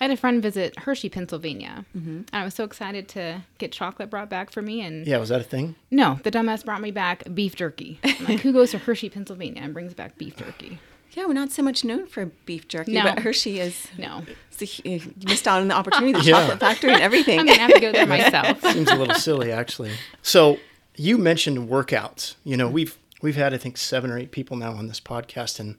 I 0.00 0.04
had 0.04 0.10
a 0.10 0.16
friend 0.16 0.42
visit 0.42 0.78
Hershey, 0.78 1.08
Pennsylvania. 1.10 1.84
Mm-hmm. 1.96 2.08
And 2.10 2.30
I 2.32 2.44
was 2.44 2.54
so 2.54 2.64
excited 2.64 3.06
to 3.08 3.42
get 3.58 3.70
chocolate 3.72 4.08
brought 4.10 4.30
back 4.30 4.50
for 4.50 4.62
me. 4.62 4.80
And 4.80 5.06
yeah, 5.06 5.18
was 5.18 5.28
that 5.28 5.40
a 5.40 5.44
thing? 5.44 5.76
no, 5.90 6.18
the 6.24 6.30
dumbass 6.30 6.64
brought 6.64 6.80
me 6.80 6.90
back 6.90 7.24
beef 7.34 7.54
jerky. 7.54 7.98
I'm 8.02 8.24
like, 8.24 8.40
who 8.44 8.52
goes 8.52 8.70
to 8.70 8.78
Hershey, 8.78 9.10
Pennsylvania 9.10 9.60
and 9.62 9.74
brings 9.74 9.92
back 9.94 10.16
beef 10.16 10.36
jerky? 10.36 10.78
Yeah, 11.12 11.26
we're 11.26 11.32
not 11.34 11.50
so 11.50 11.62
much 11.62 11.84
known 11.84 12.06
for 12.06 12.26
beef 12.46 12.68
jerky, 12.68 12.92
No. 12.92 13.02
but 13.02 13.18
Hershey 13.18 13.58
is. 13.58 13.88
No. 13.98 14.22
a 14.60 14.64
you 14.84 15.00
missed 15.26 15.48
out 15.48 15.60
on 15.60 15.66
the 15.68 15.74
opportunity, 15.74 16.12
the 16.12 16.20
Yeah. 16.24 16.40
chocolate 16.40 16.60
factory 16.60 16.92
and 16.92 17.02
everything. 17.02 17.40
I'm 17.40 17.46
going 17.46 17.56
to 17.58 17.62
have 17.62 17.74
to 17.74 17.80
go 17.80 17.90
there 17.92 18.06
myself. 18.18 18.62
Seems 18.62 18.88
a 18.90 18.94
little 18.94 19.16
silly, 19.16 19.50
actually. 19.50 19.90
So 20.22 20.58
you 20.96 21.18
mentioned 21.18 21.68
workouts. 21.68 22.36
You 22.44 22.56
know, 22.56 22.68
we've 22.68 22.96
we've 23.22 23.34
had 23.36 23.52
I 23.52 23.58
think 23.58 23.76
seven 23.76 24.10
or 24.10 24.18
eight 24.18 24.30
people 24.30 24.56
now 24.56 24.72
on 24.72 24.86
this 24.86 25.00
podcast, 25.00 25.58
and 25.58 25.76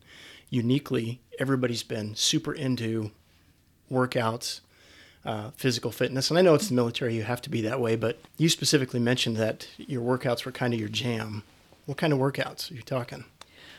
uniquely, 0.50 1.22
everybody's 1.40 1.84
been 1.84 2.13
super 2.16 2.54
into 2.54 3.12
workouts, 3.92 4.62
uh, 5.26 5.52
physical 5.52 5.92
fitness. 5.92 6.30
And 6.30 6.40
I 6.40 6.42
know 6.42 6.56
it's 6.56 6.70
the 6.70 6.76
military; 6.76 7.16
you 7.16 7.24
have 7.24 7.42
to 7.42 7.50
be 7.50 7.62
that 7.62 7.80
way. 7.80 7.96
But 7.96 8.20
you 8.38 8.50
specifically 8.50 9.00
mentioned 9.00 9.38
that 9.38 9.68
your 9.78 10.02
workouts 10.02 10.46
were 10.46 10.52
kind 10.52 10.74
of 10.74 10.80
your 10.80 10.90
jam. 10.90 11.44
What 11.86 11.98
kind 11.98 12.14
of 12.14 12.20
workouts 12.20 12.72
are 12.72 12.76
you 12.76 12.82
talking? 12.82 13.26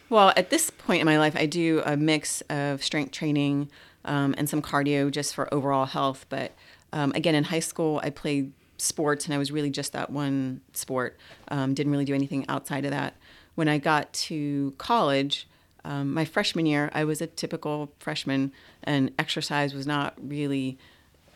Well, 0.09 0.33
at 0.37 0.51
this 0.51 0.69
point 0.69 1.01
in 1.01 1.07
my 1.07 1.19
life, 1.19 1.35
I 1.37 1.47
do 1.47 1.83
a 1.87 1.97
mix 1.97 2.43
of 2.43 2.85
strength 2.85 3.13
training 3.13 3.71
um, 4.05 4.35
and 4.37 4.49
some 4.49 4.61
cardio 4.61 5.11
just 5.11 5.35
for 5.35 5.53
overall 5.55 5.87
health. 5.87 6.27
But 6.29 6.53
um, 6.93 7.13
again, 7.15 7.35
in 7.35 7.45
high 7.45 7.61
school, 7.61 8.01
I 8.03 8.11
played 8.11 8.53
sports 8.77 9.25
and 9.25 9.35
I 9.35 9.39
was 9.39 9.51
really 9.51 9.71
just 9.71 9.93
that 9.93 10.11
one 10.11 10.61
sport. 10.75 11.17
Um, 11.49 11.73
didn't 11.73 11.93
really 11.93 12.05
do 12.05 12.15
anything 12.15 12.45
outside 12.49 12.85
of 12.85 12.91
that. 12.91 13.17
When 13.55 13.69
I 13.69 13.79
got 13.79 14.13
to 14.15 14.75
college, 14.79 15.47
um, 15.85 16.13
my 16.15 16.25
freshman 16.25 16.67
year, 16.67 16.91
I 16.93 17.05
was 17.05 17.21
a 17.21 17.27
typical 17.27 17.91
freshman, 17.99 18.53
and 18.85 19.13
exercise 19.19 19.75
was 19.75 19.87
not 19.87 20.15
really, 20.23 20.79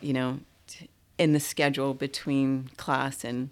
you 0.01 0.13
know, 0.13 0.39
t- 0.67 0.89
in 1.17 1.33
the 1.33 1.39
schedule 1.39 1.93
between 1.93 2.69
class 2.77 3.23
and 3.23 3.49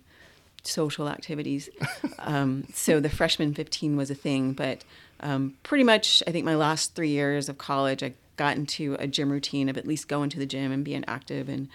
social 0.64 1.10
activities. 1.10 1.70
um, 2.20 2.66
so 2.74 3.00
the 3.00 3.10
freshman 3.10 3.54
15 3.54 3.98
was 3.98 4.10
a 4.10 4.16
thing, 4.16 4.54
but 4.54 4.84
um, 5.20 5.56
pretty 5.64 5.84
much, 5.84 6.24
I 6.28 6.32
think 6.32 6.46
my 6.46 6.56
last 6.56 6.96
three 6.96 7.10
years 7.10 7.50
of 7.50 7.58
college, 7.58 8.02
I 8.02 8.14
got 8.38 8.58
into 8.58 8.96
a 9.00 9.08
gym 9.08 9.32
routine 9.32 9.70
of 9.70 9.78
at 9.78 9.88
least 9.88 10.08
going 10.08 10.30
to 10.30 10.40
the 10.40 10.46
gym 10.46 10.72
and 10.72 10.84
being 10.84 11.04
active, 11.08 11.50
and 11.50 11.68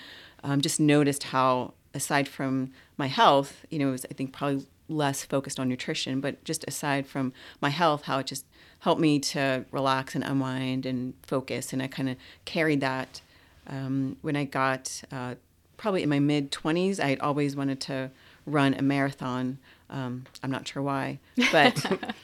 um, 0.42 0.60
just 0.60 0.80
noticed 0.80 1.24
how, 1.24 1.74
aside 1.94 2.26
from 2.26 2.70
my 2.96 3.06
health, 3.06 3.66
you 3.70 3.78
know, 3.78 3.88
it 3.88 3.92
was 3.92 4.06
I 4.10 4.14
think 4.14 4.32
probably 4.32 4.66
less 4.90 5.24
focused 5.24 5.58
on 5.58 5.68
nutrition, 5.68 6.20
but 6.20 6.42
just 6.44 6.64
aside 6.68 7.06
from 7.06 7.32
my 7.60 7.70
health, 7.70 8.04
how 8.04 8.18
it 8.18 8.26
just 8.26 8.44
helped 8.80 9.00
me 9.00 9.18
to 9.18 9.64
relax 9.70 10.14
and 10.14 10.24
unwind 10.24 10.86
and 10.86 11.14
focus, 11.22 11.72
and 11.72 11.82
I 11.82 11.86
kind 11.86 12.08
of 12.08 12.16
carried 12.44 12.80
that 12.80 13.20
um, 13.66 14.16
when 14.22 14.36
I 14.36 14.44
got 14.44 15.02
uh, 15.10 15.36
probably 15.76 16.02
in 16.02 16.08
my 16.08 16.18
mid 16.18 16.50
20s, 16.50 17.00
I 17.00 17.08
had 17.08 17.20
always 17.20 17.56
wanted 17.56 17.80
to 17.82 18.10
run 18.44 18.74
a 18.74 18.82
marathon. 18.82 19.58
Um, 19.88 20.26
I'm 20.42 20.50
not 20.50 20.66
sure 20.66 20.82
why, 20.82 21.20
but 21.52 21.84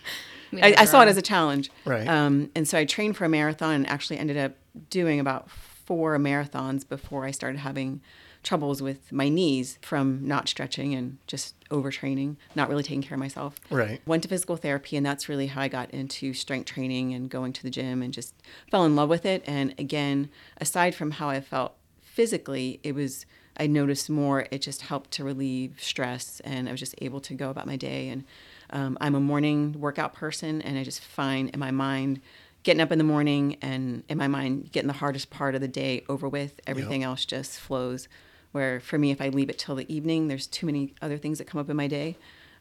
I, 0.63 0.75
I 0.79 0.85
saw 0.85 1.03
it 1.03 1.09
as 1.09 1.17
a 1.17 1.23
challenge. 1.23 1.71
Right. 1.85 2.07
Um, 2.07 2.51
and 2.55 2.67
so 2.67 2.79
I 2.79 2.85
trained 2.85 3.17
for 3.17 3.25
a 3.25 3.29
marathon 3.29 3.75
and 3.75 3.89
actually 3.89 4.19
ended 4.19 4.37
up 4.37 4.53
doing 4.91 5.21
about 5.21 5.51
four 5.51 6.19
marathons 6.19 6.87
before 6.87 7.25
I 7.25 7.31
started 7.31 7.59
having 7.59 8.01
troubles 8.47 8.81
with 8.81 9.11
my 9.11 9.29
knees 9.29 9.77
from 9.83 10.27
not 10.27 10.49
stretching 10.49 10.95
and 10.95 11.19
just 11.27 11.55
overtraining, 11.69 12.37
not 12.55 12.69
really 12.69 12.85
taking 12.85 13.03
care 13.03 13.17
of 13.17 13.21
myself. 13.21 13.57
Right. 13.71 14.01
Went 14.07 14.23
to 14.23 14.29
physical 14.29 14.57
therapy, 14.57 14.97
and 14.97 15.05
that's 15.05 15.29
really 15.29 15.49
how 15.49 15.61
I 15.63 15.69
got 15.69 15.91
into 15.91 16.33
strength 16.33 16.67
training 16.67 17.13
and 17.13 17.29
going 17.29 17.53
to 17.55 17.63
the 17.65 17.71
gym 17.71 18.03
and 18.03 18.15
just 18.15 18.35
fell 18.71 18.85
in 18.85 18.95
love 18.95 19.09
with 19.09 19.27
it. 19.27 19.43
And 19.47 19.75
again, 19.79 20.31
aside 20.59 20.95
from 20.95 21.11
how 21.11 21.29
I 21.29 21.41
felt 21.41 21.75
physically, 22.01 22.79
it 22.85 22.95
was, 22.95 23.27
I 23.59 23.67
noticed 23.67 24.09
more, 24.09 24.47
it 24.53 24.63
just 24.63 24.83
helped 24.83 25.11
to 25.13 25.25
relieve 25.25 25.75
stress, 25.81 26.41
and 26.45 26.69
I 26.69 26.71
was 26.71 26.81
just 26.81 26.95
able 27.03 27.21
to 27.23 27.35
go 27.35 27.51
about 27.51 27.67
my 27.67 27.77
day. 27.77 28.09
And 28.09 28.25
um, 28.71 28.97
I'm 29.01 29.17
a 29.17 29.21
morning 29.21 29.75
workout 29.79 30.15
person, 30.15 30.63
and 30.63 30.79
I 30.79 30.85
just 30.85 31.03
find 31.03 31.51
in 31.51 31.59
my 31.59 31.73
mind, 31.73 32.21
getting 32.63 32.81
up 32.81 32.91
in 32.91 32.99
the 32.99 33.05
morning 33.05 33.57
and 33.63 34.03
in 34.09 34.19
my 34.19 34.27
mind 34.27 34.73
getting 34.73 34.89
the 34.89 34.93
hardest 34.95 35.31
part 35.31 35.55
of 35.55 35.61
the 35.61 35.69
day 35.69 36.03
over 36.09 36.29
with 36.29 36.61
everything 36.67 37.03
Yep. 37.03 37.09
else 37.09 37.25
just 37.25 37.61
flows 37.61 38.09
where 38.57 38.81
for 38.81 38.97
me 38.99 39.11
if 39.11 39.21
i 39.21 39.29
leave 39.29 39.51
it 39.51 39.59
till 39.59 39.75
the 39.77 39.87
evening 39.97 40.21
there's 40.29 40.47
too 40.47 40.65
many 40.71 40.83
other 41.03 41.19
things 41.19 41.37
that 41.39 41.47
come 41.47 41.61
up 41.61 41.69
in 41.71 41.77
my 41.77 41.87
day 41.87 42.17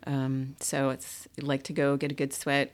um, 0.07 0.55
so 0.59 0.89
it's 0.91 1.27
I 1.41 1.45
like 1.45 1.63
to 1.63 1.73
go 1.73 1.97
get 1.97 2.11
a 2.11 2.15
good 2.21 2.33
sweat 2.33 2.67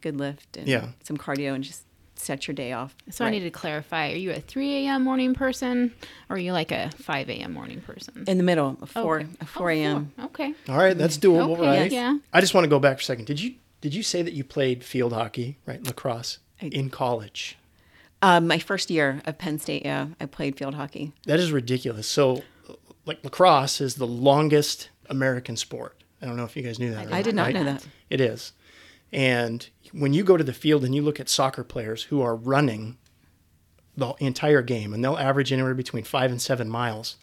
good 0.00 0.16
lift 0.16 0.56
and 0.56 0.66
Yeah. 0.68 0.88
some 1.04 1.16
cardio 1.18 1.54
and 1.54 1.62
just 1.64 1.82
set 2.14 2.46
your 2.48 2.54
day 2.54 2.72
off 2.72 2.96
So 3.10 3.24
I 3.24 3.30
need 3.30 3.40
to 3.40 3.50
clarify: 3.50 4.04
Are 4.12 4.16
you 4.16 4.30
a 4.32 4.40
3 4.40 4.86
a.m. 4.86 5.04
morning 5.04 5.34
person, 5.34 5.92
or 6.28 6.36
are 6.36 6.38
you 6.38 6.52
like 6.52 6.72
a 6.72 6.90
5 6.96 7.28
a.m. 7.30 7.52
morning 7.52 7.80
person? 7.80 8.24
in 8.26 8.38
the 8.38 8.42
middle 8.50 8.78
a 8.82 8.86
4 8.86 9.20
Okay. 9.20 9.28
a 9.40 9.46
4 9.46 9.70
Oh, 9.70 9.74
a.m 9.74 10.12
four. 10.16 10.24
Okay. 10.26 10.54
All 10.68 10.78
right, 10.78 10.96
that's 10.96 11.18
doable, 11.18 11.58
Okay, 11.58 11.80
right? 11.82 11.92
yeah. 11.92 12.16
I 12.32 12.40
just 12.40 12.54
want 12.54 12.64
to 12.64 12.68
go 12.70 12.78
back 12.80 12.96
for 12.98 13.02
a 13.02 13.04
second. 13.12 13.26
Did 13.26 13.40
you 13.40 13.50
did 13.80 13.92
you 13.94 14.02
say 14.02 14.22
that 14.22 14.32
you 14.32 14.42
played 14.44 14.82
field 14.82 15.12
hockey, 15.12 15.58
right, 15.66 15.82
lacrosse, 15.84 16.38
I- 16.62 16.66
in 16.80 16.90
college? 16.90 17.56
um, 18.22 18.48
my 18.48 18.58
first 18.58 18.90
year 18.90 19.20
of 19.26 19.38
penn 19.38 19.60
state 19.60 19.84
yeah 19.84 20.08
i 20.20 20.26
played 20.26 20.56
field 20.58 20.74
hockey 20.74 21.12
That 21.30 21.38
is 21.38 21.52
ridiculous. 21.52 22.06
So, 22.08 22.42
like 23.08 23.24
lacrosse 23.24 23.80
is 23.80 23.96
the 23.96 24.06
longest 24.06 24.90
American 25.10 25.56
sport. 25.56 25.96
I 26.22 26.26
don't 26.26 26.36
know 26.36 26.44
if 26.44 26.56
you 26.56 26.62
guys 26.62 26.78
knew 26.78 26.92
that. 26.94 27.06
or 27.06 27.14
i 27.14 27.22
did 27.22 27.34
not 27.34 27.46
right? 27.46 27.54
know 27.54 27.64
that 27.64 27.86
It 28.10 28.20
is. 28.20 28.52
And 29.12 29.68
when 29.92 30.12
you 30.14 30.22
go 30.22 30.36
to 30.36 30.44
the 30.44 30.52
field 30.52 30.84
and 30.84 30.94
you 30.94 31.02
look 31.02 31.18
at 31.18 31.28
soccer 31.28 31.64
players 31.64 32.04
who 32.04 32.20
are 32.20 32.34
running 32.36 32.98
the 33.96 34.14
entire 34.20 34.62
game, 34.62 34.92
and 34.94 35.02
they'll 35.02 35.16
average 35.16 35.52
anywhere 35.52 35.74
between 35.74 36.04
five 36.04 36.30
and 36.30 36.40
seven 36.40 36.68
miles, 36.68 37.16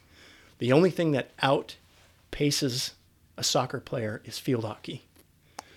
the 0.57 0.71
only 0.73 0.89
thing 0.89 1.11
that 1.11 1.35
outpaces 1.37 2.91
a 3.37 3.43
soccer 3.43 3.79
player 3.79 4.21
is 4.25 4.39
field 4.39 4.63
hockey. 4.65 5.05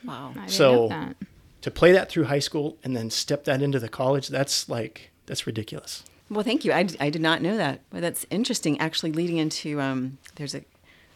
wow 0.04 0.30
I 0.30 0.40
didn't 0.40 0.50
So- 0.50 0.72
know 0.74 0.88
that. 0.88 1.16
To 1.62 1.72
play 1.72 1.90
that 1.90 2.08
through 2.08 2.24
high 2.24 2.38
school 2.38 2.78
and 2.84 2.96
then 2.96 3.10
step 3.10 3.42
that 3.44 3.60
into 3.62 3.80
the 3.80 3.88
college, 3.88 4.28
that's 4.28 4.68
like, 4.68 5.10
that's 5.26 5.44
ridiculous. 5.44 6.04
Well, 6.30 6.44
thank 6.44 6.64
you. 6.64 6.72
I 6.72 6.82
did 6.82 7.22
not 7.22 7.40
know 7.40 7.56
that. 7.56 7.80
But 7.90 8.02
that's 8.02 8.26
interesting. 8.30 8.78
Actually, 8.80 9.12
leading 9.12 9.38
into 9.38 9.80
um, 9.80 10.18
there's 10.36 10.54
a, 10.54 10.62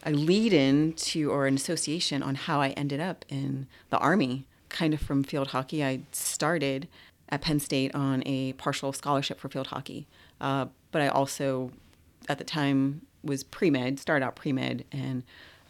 a 0.03 0.11
lead 0.11 0.53
in 0.53 0.93
to 0.93 1.31
or 1.31 1.45
an 1.45 1.55
association 1.55 2.23
on 2.23 2.35
how 2.35 2.61
I 2.61 2.69
ended 2.69 2.99
up 2.99 3.25
in 3.29 3.67
the 3.89 3.97
Army, 3.99 4.45
kind 4.69 4.93
of 4.93 5.01
from 5.01 5.23
field 5.23 5.49
hockey. 5.49 5.83
I 5.83 6.01
started 6.11 6.87
at 7.29 7.41
Penn 7.41 7.59
State 7.59 7.93
on 7.93 8.23
a 8.25 8.53
partial 8.53 8.91
scholarship 8.91 9.39
for 9.39 9.49
field 9.49 9.67
hockey. 9.67 10.07
Uh, 10.41 10.67
but 10.91 11.01
I 11.01 11.07
also, 11.07 11.71
at 12.27 12.37
the 12.37 12.43
time, 12.43 13.01
was 13.23 13.43
pre 13.43 13.69
med, 13.69 13.99
started 13.99 14.25
out 14.25 14.35
pre 14.35 14.51
med, 14.51 14.83
and 14.91 15.23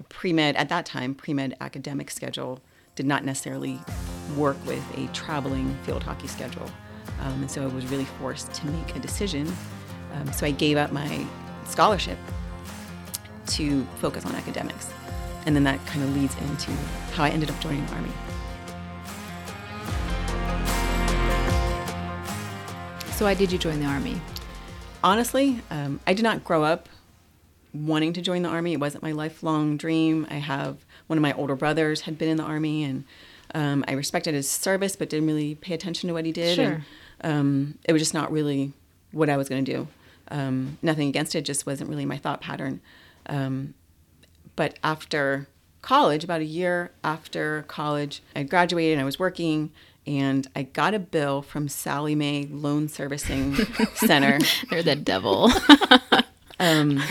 pre 0.09 0.33
med 0.33 0.55
at 0.55 0.69
that 0.69 0.85
time, 0.85 1.13
pre 1.13 1.33
med 1.33 1.55
academic 1.59 2.09
schedule 2.09 2.61
did 2.95 3.05
not 3.05 3.25
necessarily 3.25 3.79
work 4.37 4.57
with 4.65 4.83
a 4.97 5.07
traveling 5.13 5.77
field 5.83 6.03
hockey 6.03 6.27
schedule. 6.27 6.69
Um, 7.21 7.41
and 7.41 7.51
so 7.51 7.63
I 7.63 7.67
was 7.67 7.85
really 7.87 8.05
forced 8.05 8.53
to 8.53 8.67
make 8.67 8.95
a 8.95 8.99
decision. 8.99 9.51
Um, 10.13 10.31
so 10.31 10.45
I 10.45 10.51
gave 10.51 10.77
up 10.77 10.91
my 10.91 11.25
scholarship 11.65 12.17
to 13.47 13.83
focus 13.97 14.25
on 14.25 14.35
academics. 14.35 14.91
And 15.45 15.55
then 15.55 15.63
that 15.63 15.85
kind 15.85 16.03
of 16.03 16.15
leads 16.15 16.35
into 16.35 16.71
how 17.13 17.23
I 17.23 17.29
ended 17.29 17.49
up 17.49 17.59
joining 17.59 17.85
the 17.85 17.93
Army. 17.93 18.11
So 23.11 23.25
why 23.25 23.33
did 23.33 23.51
you 23.51 23.57
join 23.57 23.79
the 23.79 23.85
army? 23.85 24.19
honestly, 25.03 25.61
um, 25.69 25.99
I 26.07 26.13
did 26.13 26.23
not 26.23 26.43
grow 26.43 26.63
up 26.63 26.89
wanting 27.73 28.13
to 28.13 28.21
join 28.21 28.43
the 28.43 28.49
army. 28.49 28.73
It 28.73 28.79
wasn't 28.79 29.03
my 29.03 29.11
lifelong 29.11 29.77
dream. 29.77 30.25
I 30.29 30.35
have 30.35 30.77
one 31.07 31.17
of 31.17 31.21
my 31.21 31.33
older 31.33 31.55
brothers 31.55 32.01
had 32.01 32.17
been 32.17 32.29
in 32.29 32.37
the 32.37 32.43
army, 32.43 32.83
and 32.83 33.03
um, 33.53 33.83
I 33.87 33.93
respected 33.93 34.33
his 34.33 34.49
service, 34.49 34.95
but 34.95 35.09
didn't 35.09 35.27
really 35.27 35.55
pay 35.55 35.73
attention 35.73 36.07
to 36.07 36.13
what 36.13 36.25
he 36.25 36.31
did. 36.31 36.55
Sure. 36.55 36.65
And, 36.65 36.83
um, 37.23 37.77
it 37.85 37.93
was 37.93 38.01
just 38.01 38.13
not 38.13 38.31
really 38.31 38.73
what 39.11 39.29
I 39.29 39.37
was 39.37 39.49
going 39.49 39.63
to 39.63 39.71
do. 39.71 39.87
Um, 40.29 40.77
nothing 40.81 41.07
against 41.09 41.35
it, 41.35 41.43
just 41.43 41.65
wasn't 41.65 41.89
really 41.89 42.05
my 42.05 42.17
thought 42.17 42.41
pattern. 42.41 42.81
Um, 43.27 43.73
but 44.55 44.77
after 44.83 45.47
college, 45.81 46.23
about 46.23 46.41
a 46.41 46.45
year 46.45 46.91
after 47.03 47.63
college, 47.67 48.21
I 48.35 48.43
graduated 48.43 48.93
and 48.93 49.01
I 49.01 49.05
was 49.05 49.19
working, 49.19 49.71
and 50.05 50.47
I 50.55 50.63
got 50.63 50.93
a 50.93 50.99
bill 50.99 51.41
from 51.41 51.67
Sallie 51.67 52.15
Mae 52.15 52.47
Loan 52.49 52.87
Servicing 52.87 53.55
Center 53.95 54.39
They're 54.69 54.83
the 54.83 54.95
devil. 54.95 55.51
um, 56.59 57.01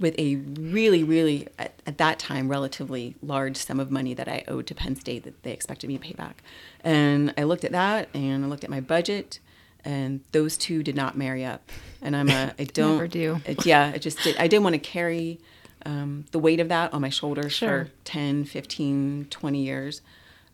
with 0.00 0.14
a 0.18 0.36
really, 0.36 1.02
really, 1.02 1.48
at, 1.58 1.74
at 1.86 1.98
that 1.98 2.18
time, 2.18 2.48
relatively 2.48 3.16
large 3.22 3.56
sum 3.56 3.80
of 3.80 3.90
money 3.90 4.14
that 4.14 4.28
I 4.28 4.44
owed 4.46 4.66
to 4.68 4.74
Penn 4.74 4.94
State 4.96 5.24
that 5.24 5.42
they 5.42 5.52
expected 5.52 5.88
me 5.88 5.98
to 5.98 6.04
pay 6.04 6.12
back. 6.12 6.42
And 6.84 7.34
I 7.36 7.42
looked 7.42 7.64
at 7.64 7.72
that 7.72 8.08
and 8.14 8.44
I 8.44 8.48
looked 8.48 8.64
at 8.64 8.70
my 8.70 8.80
budget, 8.80 9.40
and 9.88 10.20
those 10.32 10.58
two 10.58 10.82
did 10.82 10.94
not 10.94 11.16
marry 11.16 11.44
up. 11.46 11.62
And 12.02 12.14
I'm 12.14 12.28
a, 12.28 12.52
I 12.58 12.64
don't, 12.74 12.96
Never 12.96 13.08
do. 13.08 13.40
It, 13.46 13.64
yeah, 13.64 13.90
it 13.90 14.02
just 14.02 14.18
did. 14.22 14.36
I 14.36 14.46
didn't 14.46 14.62
want 14.64 14.74
to 14.74 14.78
carry 14.78 15.40
um, 15.86 16.26
the 16.30 16.38
weight 16.38 16.60
of 16.60 16.68
that 16.68 16.92
on 16.92 17.00
my 17.00 17.08
shoulders 17.08 17.52
Sure. 17.54 17.86
for 17.86 17.90
10, 18.04 18.44
15, 18.44 19.28
20 19.30 19.62
years. 19.62 20.02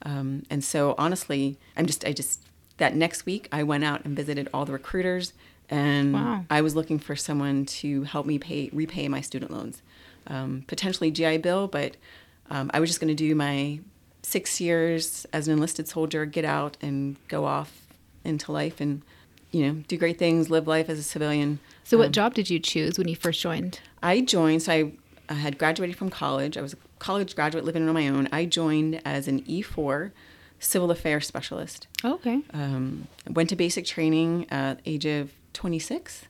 Um, 0.03 0.45
and 0.50 0.62
so 0.62 0.95
honestly, 0.99 1.59
I'm 1.76 1.87
just, 1.87 2.05
I 2.05 2.12
just, 2.12 2.43
that 2.76 2.95
next 2.95 3.26
week 3.26 3.49
I 3.50 3.64
went 3.64 3.83
out 3.83 4.05
and 4.05 4.14
visited 4.14 4.49
all 4.55 4.64
the 4.64 4.73
recruiters 4.73 5.33
and 5.69 6.12
Wow. 6.14 6.45
I 6.49 6.61
was 6.61 6.76
looking 6.76 6.99
for 7.00 7.17
someone 7.17 7.64
to 7.67 8.05
help 8.05 8.26
me 8.26 8.38
pay, 8.38 8.71
repay 8.73 9.09
my 9.09 9.21
student 9.21 9.50
loans. 9.50 9.83
Um, 10.29 10.62
potentially 10.69 11.11
GI 11.11 11.38
Bill, 11.38 11.67
but 11.67 11.97
um, 12.50 12.71
I 12.73 12.79
was 12.81 12.88
just 12.88 13.00
going 13.00 13.09
to 13.09 13.14
do 13.14 13.35
my 13.35 13.81
six 14.23 14.61
years 14.61 15.26
as 15.33 15.49
an 15.49 15.55
enlisted 15.55 15.88
soldier, 15.88 16.25
get 16.25 16.45
out 16.45 16.76
and 16.81 17.17
go 17.29 17.45
off 17.47 17.87
into 18.25 18.53
life 18.53 18.81
and, 18.81 19.03
you 19.54 19.66
know, 19.66 19.82
do 19.88 19.96
great 19.96 20.18
things, 20.18 20.50
live 20.50 20.66
life 20.66 20.88
as 20.88 20.99
a 20.99 21.02
civilian. 21.02 21.61
so 21.84 21.96
what 21.96 22.06
Um, 22.06 22.12
job 22.12 22.34
did 22.34 22.50
you 22.50 22.58
choose 22.58 22.99
when 22.99 23.08
you 23.08 23.16
first 23.16 23.40
joined? 23.40 23.80
I 24.02 24.20
joined, 24.20 24.62
so 24.62 24.73
I, 24.73 24.92
I 25.28 25.34
had 25.34 25.56
graduated 25.58 25.96
from 25.96 26.11
college. 26.11 26.56
I 26.58 26.61
was 26.62 26.73
a 26.75 26.76
college 26.99 27.34
graduate 27.34 27.64
living 27.64 27.87
on 27.88 27.94
my 27.94 28.08
own. 28.08 28.28
I 28.32 28.44
joined 28.46 29.00
as 29.04 29.28
an 29.28 29.42
E4 29.42 30.11
civil 30.58 30.90
affairs 30.90 31.26
specialist. 31.26 31.87
Oh, 32.02 32.14
okay. 32.14 32.40
Um, 32.52 33.06
went 33.30 33.49
to 33.50 33.56
basic 33.56 33.84
training 33.87 34.46
at 34.50 34.80
age 34.87 35.04
of 35.06 35.30
26. 35.52 36.25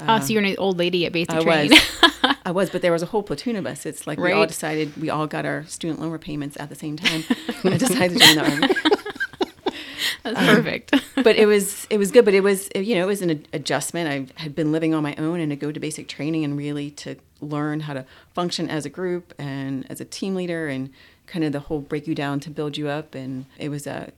oh, 0.00 0.20
so 0.20 0.32
you're 0.32 0.42
an 0.42 0.54
old 0.58 0.78
lady 0.78 1.04
at 1.06 1.12
basic 1.12 1.34
I 1.34 1.42
training. 1.42 1.70
was. 1.72 2.36
I 2.44 2.50
was, 2.50 2.70
but 2.70 2.80
there 2.82 2.92
was 2.92 3.02
a 3.02 3.06
whole 3.06 3.22
platoon 3.22 3.56
of 3.56 3.66
us. 3.66 3.84
It's 3.84 4.06
like 4.06 4.18
we 4.18 4.32
all 4.32 4.46
decided 4.46 4.96
we 4.96 5.10
all 5.10 5.26
got 5.26 5.44
our 5.44 5.64
student 5.66 6.00
loan 6.00 6.10
repayments 6.12 6.56
at 6.58 6.68
the 6.70 6.74
same 6.74 6.96
time. 6.96 7.24
I 7.64 7.76
decided 7.76 8.18
to 8.18 8.24
join 8.24 8.36
the 8.36 8.50
army. 8.50 8.97
That's 10.24 10.38
perfect. 10.54 10.94
but 11.16 11.36
it 11.36 11.46
was 11.46 11.86
it 11.90 11.98
was 11.98 12.10
good. 12.10 12.24
But 12.24 12.34
it 12.34 12.42
was 12.42 12.68
you 12.74 12.94
know 12.94 13.04
it 13.04 13.06
was 13.06 13.22
an 13.22 13.46
adjustment. 13.52 14.08
I 14.36 14.40
had 14.42 14.54
been 14.54 14.72
living 14.72 14.94
on 14.94 15.02
my 15.02 15.14
own 15.16 15.40
and 15.40 15.50
to 15.50 15.56
go 15.56 15.72
to 15.72 15.80
basic 15.80 16.08
training 16.08 16.44
and 16.44 16.56
really 16.56 16.90
to 16.92 17.16
learn 17.40 17.80
how 17.80 17.94
to 17.94 18.04
function 18.34 18.68
as 18.68 18.84
a 18.84 18.90
group 18.90 19.32
and 19.38 19.88
as 19.90 20.00
a 20.00 20.04
team 20.04 20.34
leader 20.34 20.68
and 20.68 20.90
kind 21.26 21.44
of 21.44 21.52
the 21.52 21.60
whole 21.60 21.80
break 21.80 22.06
you 22.06 22.14
down 22.14 22.40
to 22.40 22.50
build 22.50 22.76
you 22.76 22.88
up. 22.88 23.14
And 23.14 23.46
it 23.58 23.68
was 23.68 23.86
a 23.86 24.12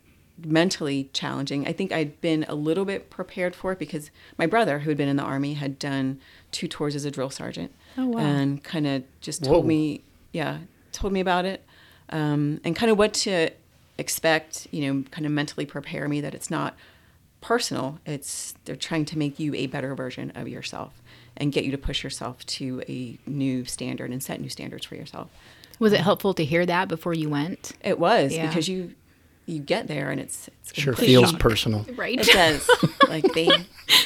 mentally 0.44 1.10
challenging. 1.12 1.66
I 1.66 1.72
think 1.72 1.92
I'd 1.92 2.20
been 2.20 2.44
a 2.48 2.54
little 2.54 2.84
bit 2.84 3.10
prepared 3.10 3.54
for 3.54 3.72
it 3.72 3.78
because 3.78 4.10
my 4.38 4.46
brother, 4.46 4.80
who 4.80 4.90
had 4.90 4.96
been 4.96 5.08
in 5.08 5.16
the 5.16 5.22
army, 5.22 5.54
had 5.54 5.78
done 5.78 6.20
two 6.50 6.68
tours 6.68 6.94
as 6.94 7.04
a 7.04 7.10
drill 7.10 7.30
sergeant. 7.30 7.72
Oh, 7.98 8.06
wow. 8.06 8.20
And 8.20 8.62
kind 8.62 8.86
of 8.86 9.04
just 9.20 9.44
told 9.44 9.64
Whoa. 9.64 9.68
me, 9.68 10.02
yeah, 10.32 10.58
told 10.92 11.12
me 11.12 11.20
about 11.20 11.44
it, 11.44 11.64
um, 12.10 12.60
and 12.64 12.74
kind 12.74 12.90
of 12.90 12.98
what 12.98 13.14
to 13.14 13.50
expect. 14.00 14.66
You 14.72 14.92
know, 14.94 15.02
kind 15.10 15.26
of 15.26 15.32
mentally 15.32 15.66
prepare 15.66 16.08
me 16.08 16.20
that 16.22 16.34
it's 16.34 16.50
not 16.50 16.74
personal. 17.40 17.98
It's 18.06 18.54
they're 18.64 18.76
trying 18.76 19.04
to 19.06 19.18
make 19.18 19.38
you 19.38 19.54
a 19.54 19.66
better 19.66 19.94
version 19.94 20.32
of 20.34 20.48
yourself 20.48 21.00
and 21.36 21.52
get 21.52 21.64
you 21.64 21.70
to 21.70 21.78
push 21.78 22.02
yourself 22.04 22.44
to 22.44 22.82
a 22.88 23.18
new 23.26 23.64
standard 23.64 24.10
and 24.10 24.22
set 24.22 24.40
new 24.40 24.48
standards 24.48 24.84
for 24.84 24.94
yourself. 24.96 25.28
Was 25.78 25.92
it 25.94 26.00
helpful 26.00 26.34
to 26.34 26.44
hear 26.44 26.66
that 26.66 26.88
before 26.88 27.14
you 27.14 27.30
went? 27.30 27.72
It 27.82 27.98
was 27.98 28.32
Yeah. 28.34 28.46
because 28.48 28.68
you 28.68 28.94
you 29.46 29.58
get 29.58 29.88
there 29.88 30.10
and 30.10 30.20
it's, 30.20 30.48
it's 30.48 30.78
Sure 30.78 30.92
feels 30.92 31.30
shock. 31.30 31.40
personal. 31.40 31.84
Right. 31.96 32.20
It 32.20 32.26
does. 32.26 32.68
like 33.08 33.24
they 33.32 33.46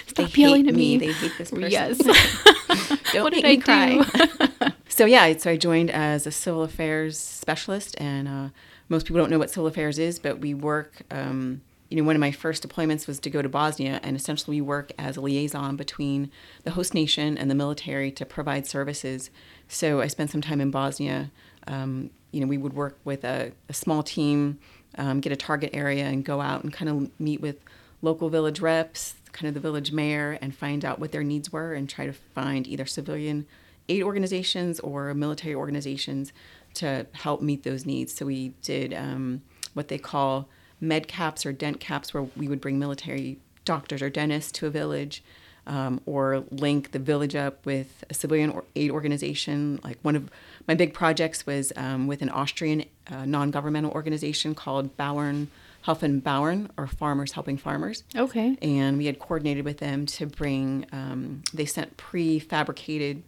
Stop 0.06 0.30
they 0.30 0.40
yelling 0.42 0.64
hate 0.64 0.70
at 0.70 0.74
me. 0.76 0.96
me. 0.98 1.06
They 1.06 1.12
hate 1.12 1.32
this 1.36 1.50
person. 1.50 1.70
Yes. 1.70 1.98
Don't 3.12 3.24
What 3.24 3.32
did 3.34 3.42
make 3.42 3.68
I 3.68 3.96
me 3.96 4.04
do? 4.04 4.68
so 4.88 5.04
yeah, 5.04 5.36
so 5.36 5.50
I 5.50 5.56
joined 5.56 5.90
as 5.90 6.26
a 6.26 6.30
civil 6.30 6.62
affairs 6.62 7.18
specialist, 7.18 7.94
and 7.98 8.26
uh, 8.28 8.48
most 8.88 9.06
people 9.06 9.20
don't 9.20 9.30
know 9.30 9.38
what 9.38 9.50
civil 9.50 9.66
affairs 9.66 9.98
is, 9.98 10.18
but 10.18 10.38
we 10.40 10.54
work. 10.54 11.02
Um, 11.10 11.62
you 11.90 11.98
know, 11.98 12.06
one 12.06 12.16
of 12.16 12.20
my 12.20 12.32
first 12.32 12.66
deployments 12.66 13.06
was 13.06 13.20
to 13.20 13.30
go 13.30 13.40
to 13.40 13.48
Bosnia, 13.48 14.00
and 14.02 14.16
essentially 14.16 14.56
we 14.56 14.66
work 14.66 14.90
as 14.98 15.16
a 15.16 15.20
liaison 15.20 15.76
between 15.76 16.30
the 16.64 16.72
host 16.72 16.94
nation 16.94 17.38
and 17.38 17.50
the 17.50 17.54
military 17.54 18.10
to 18.12 18.24
provide 18.24 18.66
services. 18.66 19.30
So 19.68 20.00
I 20.00 20.08
spent 20.08 20.30
some 20.30 20.40
time 20.40 20.60
in 20.60 20.70
Bosnia. 20.70 21.30
Um, 21.66 22.10
you 22.32 22.40
know, 22.40 22.46
we 22.46 22.58
would 22.58 22.72
work 22.72 22.98
with 23.04 23.22
a, 23.22 23.52
a 23.68 23.74
small 23.74 24.02
team, 24.02 24.58
um, 24.98 25.20
get 25.20 25.30
a 25.30 25.36
target 25.36 25.70
area, 25.72 26.04
and 26.06 26.24
go 26.24 26.40
out 26.40 26.64
and 26.64 26.72
kind 26.72 26.88
of 26.88 27.20
meet 27.20 27.40
with 27.40 27.56
local 28.02 28.28
village 28.28 28.60
reps, 28.60 29.14
kind 29.32 29.48
of 29.48 29.54
the 29.54 29.60
village 29.60 29.92
mayor, 29.92 30.38
and 30.42 30.54
find 30.54 30.84
out 30.84 30.98
what 30.98 31.12
their 31.12 31.22
needs 31.22 31.52
were, 31.52 31.74
and 31.74 31.88
try 31.88 32.06
to 32.06 32.12
find 32.12 32.66
either 32.66 32.86
civilian 32.86 33.46
aid 33.88 34.02
organizations 34.02 34.80
or 34.80 35.12
military 35.14 35.54
organizations 35.54 36.32
to 36.74 37.06
help 37.12 37.40
meet 37.42 37.62
those 37.62 37.86
needs. 37.86 38.14
So 38.14 38.26
we 38.26 38.48
did 38.62 38.92
um, 38.94 39.42
what 39.74 39.88
they 39.88 39.98
call 39.98 40.48
med 40.80 41.08
caps 41.08 41.46
or 41.46 41.52
dent 41.52 41.80
caps, 41.80 42.12
where 42.12 42.24
we 42.36 42.48
would 42.48 42.60
bring 42.60 42.78
military 42.78 43.38
doctors 43.64 44.02
or 44.02 44.10
dentists 44.10 44.52
to 44.52 44.66
a 44.66 44.70
village. 44.70 45.22
Um, 45.66 46.02
or 46.04 46.44
link 46.50 46.90
the 46.90 46.98
village 46.98 47.34
up 47.34 47.64
with 47.64 48.04
a 48.10 48.12
civilian 48.12 48.50
or 48.50 48.64
aid 48.76 48.90
organization. 48.90 49.80
Like 49.82 49.96
one 50.02 50.14
of 50.14 50.28
my 50.68 50.74
big 50.74 50.92
projects 50.92 51.46
was 51.46 51.72
um, 51.74 52.06
with 52.06 52.20
an 52.20 52.28
Austrian 52.28 52.84
uh, 53.10 53.24
non-governmental 53.24 53.90
organization 53.90 54.54
called 54.54 54.94
Bauern 54.98 55.46
Helfen 55.86 56.22
Bauern, 56.22 56.70
or 56.78 56.86
Farmers 56.86 57.32
Helping 57.32 57.58
Farmers. 57.58 58.04
Okay. 58.16 58.56
And 58.62 58.96
we 58.96 59.06
had 59.06 59.18
coordinated 59.18 59.64
with 59.64 59.78
them 59.78 60.06
to 60.06 60.26
bring. 60.26 60.86
Um, 60.92 61.42
they 61.52 61.66
sent 61.66 61.96
prefabricated 61.96 63.22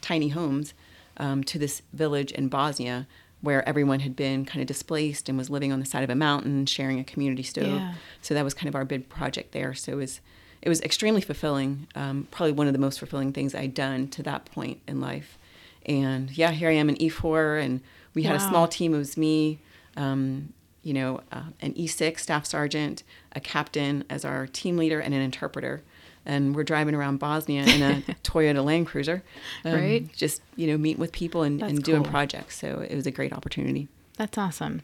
tiny 0.00 0.28
homes 0.28 0.72
um, 1.18 1.44
to 1.44 1.58
this 1.58 1.82
village 1.92 2.32
in 2.32 2.48
Bosnia 2.48 3.06
where 3.40 3.66
everyone 3.68 4.00
had 4.00 4.16
been 4.16 4.44
kind 4.44 4.60
of 4.60 4.66
displaced 4.66 5.28
and 5.28 5.38
was 5.38 5.48
living 5.48 5.72
on 5.72 5.78
the 5.78 5.86
side 5.86 6.02
of 6.02 6.10
a 6.10 6.14
mountain, 6.14 6.66
sharing 6.66 6.98
a 6.98 7.04
community 7.04 7.42
stove. 7.42 7.66
Yeah. 7.66 7.94
So 8.20 8.34
that 8.34 8.44
was 8.44 8.52
kind 8.52 8.68
of 8.68 8.74
our 8.74 8.84
big 8.84 9.08
project 9.08 9.52
there. 9.52 9.74
So 9.74 9.92
it 9.92 9.96
was 9.96 10.20
it 10.60 10.68
was 10.68 10.80
extremely 10.80 11.20
fulfilling. 11.20 11.86
Um, 11.94 12.26
probably 12.30 12.52
one 12.52 12.66
of 12.66 12.72
the 12.72 12.80
most 12.80 12.98
fulfilling 12.98 13.32
things 13.32 13.54
I'd 13.54 13.74
done 13.74 14.08
to 14.08 14.22
that 14.24 14.44
point 14.46 14.80
in 14.88 15.00
life. 15.00 15.38
And 15.86 16.36
yeah, 16.36 16.50
here 16.50 16.68
I 16.68 16.72
am 16.72 16.88
in 16.88 16.96
E4, 16.96 17.62
and 17.62 17.80
we 18.12 18.24
had 18.24 18.34
a 18.34 18.40
small 18.40 18.66
team. 18.66 18.92
It 18.92 18.98
was 18.98 19.16
me, 19.16 19.60
um, 19.96 20.52
you 20.82 20.92
know, 20.92 21.20
uh, 21.30 21.44
an 21.60 21.74
E6 21.74 22.18
staff 22.18 22.44
sergeant, 22.44 23.04
a 23.32 23.40
captain 23.40 24.04
as 24.10 24.24
our 24.24 24.46
team 24.48 24.76
leader, 24.76 24.98
and 25.00 25.14
an 25.14 25.20
interpreter. 25.20 25.82
And 26.28 26.54
we're 26.54 26.62
driving 26.62 26.94
around 26.94 27.18
Bosnia 27.18 27.62
in 27.64 27.82
a 27.82 28.02
Toyota 28.22 28.62
Land 28.64 28.86
Cruiser, 28.86 29.22
um, 29.64 29.72
Right. 29.72 30.12
Just 30.14 30.42
you 30.56 30.66
know, 30.68 30.76
meeting 30.78 31.00
with 31.00 31.10
people 31.10 31.42
and, 31.42 31.58
That's 31.60 31.72
and 31.72 31.82
doing 31.82 32.02
cool. 32.04 32.10
projects. 32.12 32.56
So 32.58 32.86
it 32.88 32.94
was 32.94 33.06
a 33.06 33.10
great 33.10 33.32
opportunity. 33.32 33.88
That's 34.18 34.36
awesome. 34.38 34.82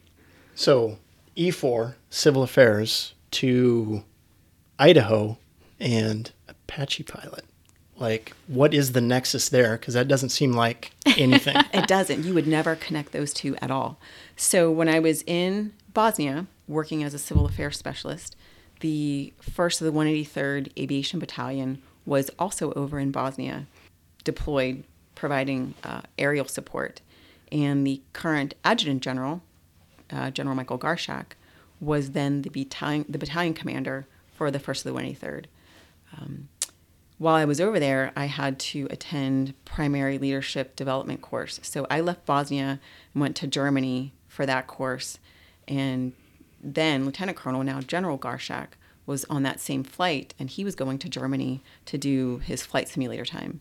So, 0.54 0.98
E4, 1.36 1.94
Civil 2.10 2.42
Affairs, 2.42 3.12
to 3.32 4.04
Idaho 4.78 5.38
and 5.80 6.30
Apache 6.48 7.02
Pilot. 7.04 7.44
Like, 7.96 8.32
what 8.48 8.72
is 8.74 8.92
the 8.92 9.00
nexus 9.00 9.48
there? 9.48 9.76
Because 9.76 9.94
that 9.94 10.08
doesn't 10.08 10.30
seem 10.30 10.52
like 10.52 10.92
anything. 11.18 11.56
it 11.72 11.86
doesn't. 11.86 12.24
You 12.24 12.34
would 12.34 12.46
never 12.46 12.74
connect 12.74 13.12
those 13.12 13.32
two 13.32 13.54
at 13.56 13.70
all. 13.70 13.98
So 14.36 14.70
when 14.70 14.88
I 14.88 14.98
was 14.98 15.22
in 15.26 15.72
Bosnia 15.92 16.46
working 16.66 17.04
as 17.04 17.14
a 17.14 17.18
civil 17.18 17.46
affairs 17.46 17.76
specialist, 17.78 18.34
the 18.84 19.32
first 19.40 19.80
of 19.80 19.86
the 19.86 19.98
183rd 19.98 20.70
Aviation 20.78 21.18
Battalion 21.18 21.80
was 22.04 22.30
also 22.38 22.72
over 22.74 22.98
in 22.98 23.10
Bosnia, 23.10 23.66
deployed, 24.24 24.84
providing 25.14 25.74
uh, 25.82 26.02
aerial 26.18 26.46
support. 26.46 27.00
And 27.50 27.86
the 27.86 28.02
current 28.12 28.54
adjutant 28.62 29.02
general, 29.02 29.42
uh, 30.10 30.30
General 30.30 30.54
Michael 30.54 30.78
Garshak, 30.78 31.32
was 31.80 32.10
then 32.10 32.42
the 32.42 32.50
battalion, 32.50 33.06
the 33.08 33.18
battalion 33.18 33.54
commander 33.54 34.06
for 34.34 34.50
the 34.50 34.58
first 34.58 34.84
of 34.84 34.92
the 34.92 35.00
183rd 35.00 35.46
while 37.18 37.34
I 37.34 37.44
was 37.44 37.60
over 37.60 37.78
there, 37.78 38.12
I 38.16 38.26
had 38.26 38.58
to 38.60 38.86
attend 38.90 39.54
primary 39.64 40.18
leadership 40.18 40.76
development 40.76 41.22
course. 41.22 41.60
So 41.62 41.86
I 41.88 42.00
left 42.00 42.26
Bosnia 42.26 42.80
and 43.14 43.20
went 43.20 43.36
to 43.36 43.46
Germany 43.46 44.12
for 44.28 44.44
that 44.46 44.66
course. 44.66 45.18
And 45.68 46.12
then 46.64 47.04
Lieutenant 47.04 47.36
Colonel, 47.36 47.62
now 47.62 47.80
General 47.80 48.18
Garshak, 48.18 48.68
was 49.06 49.24
on 49.26 49.42
that 49.42 49.60
same 49.60 49.84
flight, 49.84 50.34
and 50.38 50.48
he 50.48 50.64
was 50.64 50.74
going 50.74 50.98
to 50.98 51.08
Germany 51.08 51.62
to 51.84 51.98
do 51.98 52.38
his 52.38 52.64
flight 52.64 52.88
simulator 52.88 53.24
time. 53.24 53.60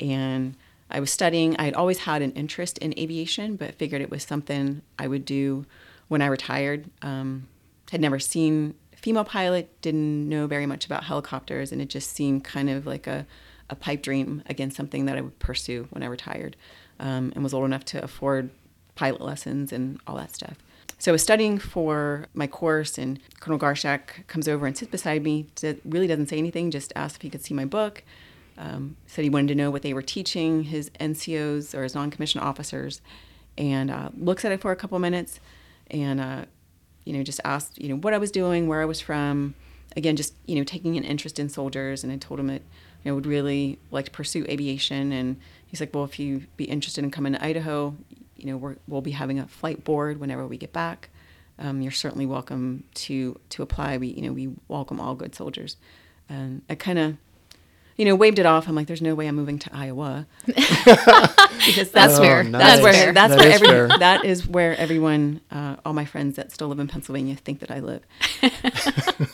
And 0.00 0.56
I 0.90 1.00
was 1.00 1.12
studying. 1.12 1.56
I 1.58 1.64
had 1.64 1.74
always 1.74 1.98
had 1.98 2.22
an 2.22 2.32
interest 2.32 2.78
in 2.78 2.98
aviation, 2.98 3.56
but 3.56 3.74
figured 3.74 4.00
it 4.00 4.10
was 4.10 4.22
something 4.22 4.80
I 4.98 5.06
would 5.06 5.24
do 5.24 5.66
when 6.08 6.22
I 6.22 6.26
retired. 6.26 6.88
Um, 7.02 7.48
had 7.90 8.00
never 8.00 8.18
seen 8.18 8.74
female 8.96 9.24
pilot, 9.24 9.80
didn't 9.82 10.28
know 10.28 10.46
very 10.46 10.66
much 10.66 10.86
about 10.86 11.04
helicopters, 11.04 11.72
and 11.72 11.80
it 11.82 11.88
just 11.88 12.14
seemed 12.14 12.44
kind 12.44 12.70
of 12.70 12.86
like 12.86 13.06
a, 13.06 13.26
a 13.70 13.76
pipe 13.76 14.02
dream 14.02 14.42
against 14.46 14.76
something 14.76 15.04
that 15.04 15.16
I 15.16 15.20
would 15.20 15.38
pursue 15.38 15.86
when 15.90 16.02
I 16.02 16.06
retired 16.06 16.56
um, 16.98 17.32
and 17.34 17.44
was 17.44 17.54
old 17.54 17.64
enough 17.64 17.84
to 17.86 18.02
afford 18.02 18.50
pilot 18.94 19.20
lessons 19.20 19.72
and 19.72 20.00
all 20.06 20.16
that 20.16 20.34
stuff. 20.34 20.56
So 21.00 21.12
I 21.12 21.14
was 21.14 21.22
studying 21.22 21.58
for 21.58 22.26
my 22.34 22.48
course, 22.48 22.98
and 22.98 23.20
Colonel 23.38 23.58
Garshak 23.58 24.26
comes 24.26 24.48
over 24.48 24.66
and 24.66 24.76
sits 24.76 24.90
beside 24.90 25.22
me. 25.22 25.46
Really 25.84 26.08
doesn't 26.08 26.28
say 26.28 26.38
anything, 26.38 26.72
just 26.72 26.92
asked 26.96 27.16
if 27.16 27.22
he 27.22 27.30
could 27.30 27.44
see 27.44 27.54
my 27.54 27.64
book. 27.64 28.02
Um, 28.56 28.96
said 29.06 29.22
he 29.22 29.30
wanted 29.30 29.48
to 29.48 29.54
know 29.54 29.70
what 29.70 29.82
they 29.82 29.94
were 29.94 30.02
teaching 30.02 30.64
his 30.64 30.90
NCOs 30.98 31.72
or 31.78 31.84
his 31.84 31.94
non-commissioned 31.94 32.42
officers, 32.42 33.00
and 33.56 33.88
uh, 33.88 34.08
looks 34.16 34.44
at 34.44 34.50
it 34.50 34.60
for 34.60 34.72
a 34.72 34.76
couple 34.76 34.98
minutes, 34.98 35.38
and 35.88 36.20
uh, 36.20 36.44
you 37.04 37.12
know 37.12 37.22
just 37.22 37.40
asked 37.44 37.80
you 37.80 37.88
know 37.88 37.96
what 37.96 38.12
I 38.12 38.18
was 38.18 38.32
doing, 38.32 38.66
where 38.66 38.82
I 38.82 38.84
was 38.84 39.00
from. 39.00 39.54
Again, 39.96 40.16
just 40.16 40.34
you 40.46 40.56
know 40.56 40.64
taking 40.64 40.96
an 40.96 41.04
interest 41.04 41.38
in 41.38 41.48
soldiers, 41.48 42.02
and 42.02 42.12
I 42.12 42.16
told 42.16 42.40
him 42.40 42.48
that 42.48 42.62
you 43.04 43.10
know 43.10 43.14
would 43.14 43.26
really 43.26 43.78
like 43.92 44.06
to 44.06 44.10
pursue 44.10 44.44
aviation, 44.48 45.12
and 45.12 45.36
he's 45.68 45.78
like, 45.78 45.94
well, 45.94 46.02
if 46.02 46.18
you 46.18 46.48
be 46.56 46.64
interested 46.64 47.04
in 47.04 47.12
coming 47.12 47.34
to 47.34 47.44
Idaho, 47.44 47.96
you 48.38 48.46
know 48.46 48.56
we're, 48.56 48.76
we'll 48.86 49.00
be 49.02 49.10
having 49.12 49.38
a 49.38 49.46
flight 49.46 49.84
board 49.84 50.18
whenever 50.20 50.46
we 50.46 50.56
get 50.56 50.72
back. 50.72 51.10
Um, 51.58 51.80
you're 51.82 51.92
certainly 51.92 52.26
welcome 52.26 52.84
to 52.94 53.38
to 53.50 53.62
apply. 53.62 53.96
We 53.98 54.08
you 54.08 54.22
know 54.22 54.32
we 54.32 54.50
welcome 54.68 55.00
all 55.00 55.14
good 55.14 55.34
soldiers, 55.34 55.76
and 56.28 56.62
I 56.70 56.74
kind 56.76 56.98
of 56.98 57.16
you 57.96 58.04
know, 58.04 58.14
waved 58.14 58.38
it 58.38 58.46
off. 58.46 58.68
I'm 58.68 58.76
like, 58.76 58.86
there's 58.86 59.02
no 59.02 59.16
way 59.16 59.26
I'm 59.26 59.34
moving 59.34 59.58
to 59.58 59.70
Iowa 59.74 60.24
because 60.46 61.90
that's 61.90 62.16
Oh, 62.16 62.20
where 62.20 62.44
nice. 62.44 62.80
that's 62.80 62.80
where 62.82 63.12
that's 63.12 63.32
That 63.34 63.38
where 63.40 63.48
is 63.48 63.54
every 63.56 63.66
fair. 63.66 63.88
that 63.98 64.24
is 64.24 64.46
where 64.46 64.76
everyone, 64.76 65.40
uh, 65.50 65.74
all 65.84 65.94
my 65.94 66.04
friends 66.04 66.36
that 66.36 66.52
still 66.52 66.68
live 66.68 66.78
in 66.78 66.86
Pennsylvania, 66.86 67.34
think 67.34 67.58
that 67.58 67.72
I 67.72 67.80
live. 67.80 68.02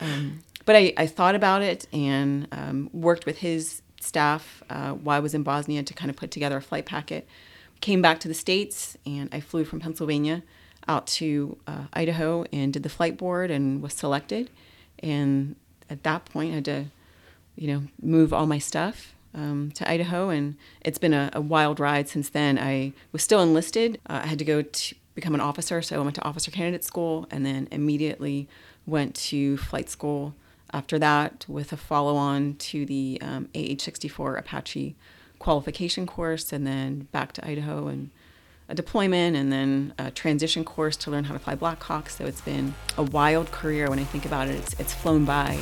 um, 0.00 0.40
but 0.64 0.76
I, 0.76 0.92
I 0.96 1.06
thought 1.06 1.34
about 1.34 1.62
it 1.62 1.86
and 1.92 2.46
um, 2.52 2.90
worked 2.92 3.26
with 3.26 3.38
his 3.38 3.82
staff 4.00 4.62
uh, 4.70 4.92
while 4.92 5.16
I 5.16 5.20
was 5.20 5.34
in 5.34 5.42
Bosnia 5.42 5.82
to 5.82 5.94
kind 5.94 6.10
of 6.10 6.16
put 6.16 6.30
together 6.30 6.56
a 6.58 6.62
flight 6.62 6.86
packet. 6.86 7.26
Came 7.80 8.02
back 8.02 8.20
to 8.20 8.28
the 8.28 8.34
states 8.34 8.96
and 9.06 9.28
I 9.32 9.40
flew 9.40 9.64
from 9.64 9.80
Pennsylvania 9.80 10.42
out 10.88 11.06
to 11.06 11.58
uh, 11.66 11.84
Idaho 11.92 12.44
and 12.52 12.72
did 12.72 12.82
the 12.82 12.88
flight 12.88 13.16
board 13.16 13.50
and 13.50 13.82
was 13.82 13.92
selected. 13.94 14.50
And 15.00 15.56
at 15.90 16.02
that 16.04 16.24
point, 16.24 16.52
I 16.52 16.54
had 16.56 16.64
to 16.66 16.86
you 17.56 17.68
know, 17.68 17.82
move 18.00 18.32
all 18.32 18.46
my 18.46 18.58
stuff 18.58 19.14
um, 19.34 19.72
to 19.74 19.90
Idaho. 19.90 20.28
And 20.28 20.56
it's 20.82 20.98
been 20.98 21.14
a, 21.14 21.30
a 21.32 21.40
wild 21.40 21.80
ride 21.80 22.08
since 22.08 22.28
then. 22.28 22.58
I 22.58 22.92
was 23.12 23.22
still 23.22 23.42
enlisted. 23.42 24.00
Uh, 24.08 24.20
I 24.24 24.26
had 24.26 24.38
to 24.38 24.44
go 24.44 24.62
to 24.62 24.94
become 25.14 25.34
an 25.34 25.40
officer, 25.40 25.80
so 25.80 25.96
I 25.96 26.02
went 26.02 26.14
to 26.16 26.24
officer 26.24 26.50
candidate 26.50 26.84
school 26.84 27.26
and 27.30 27.44
then 27.44 27.68
immediately 27.72 28.48
went 28.84 29.14
to 29.14 29.56
flight 29.56 29.88
school 29.88 30.34
after 30.72 30.98
that 30.98 31.46
with 31.48 31.72
a 31.72 31.76
follow 31.76 32.16
on 32.16 32.54
to 32.56 32.84
the 32.84 33.18
um, 33.22 33.48
AH 33.54 33.80
64 33.80 34.36
Apache 34.36 34.94
qualification 35.46 36.08
course 36.08 36.52
and 36.52 36.66
then 36.66 37.06
back 37.12 37.30
to 37.30 37.48
Idaho 37.48 37.86
and 37.86 38.10
a 38.68 38.74
deployment 38.74 39.36
and 39.36 39.52
then 39.52 39.94
a 39.96 40.10
transition 40.10 40.64
course 40.64 40.96
to 40.96 41.08
learn 41.08 41.22
how 41.22 41.34
to 41.34 41.38
fly 41.38 41.54
Blackhawks. 41.54 42.16
So 42.18 42.24
it's 42.24 42.40
been 42.40 42.74
a 42.98 43.04
wild 43.04 43.52
career 43.52 43.88
when 43.88 44.00
I 44.00 44.02
think 44.02 44.26
about 44.26 44.48
it. 44.48 44.56
It's, 44.56 44.72
it's 44.80 44.92
flown 44.92 45.24
by. 45.24 45.56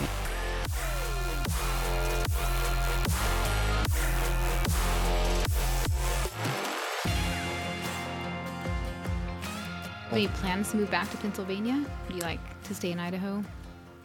Do 10.11 10.19
you 10.19 10.29
plans 10.29 10.71
to 10.71 10.79
move 10.79 10.91
back 10.91 11.11
to 11.11 11.19
Pennsylvania? 11.19 11.85
Would 12.07 12.17
you 12.17 12.23
like 12.23 12.41
to 12.63 12.75
stay 12.75 12.93
in 12.93 12.99
Idaho? 12.99 13.45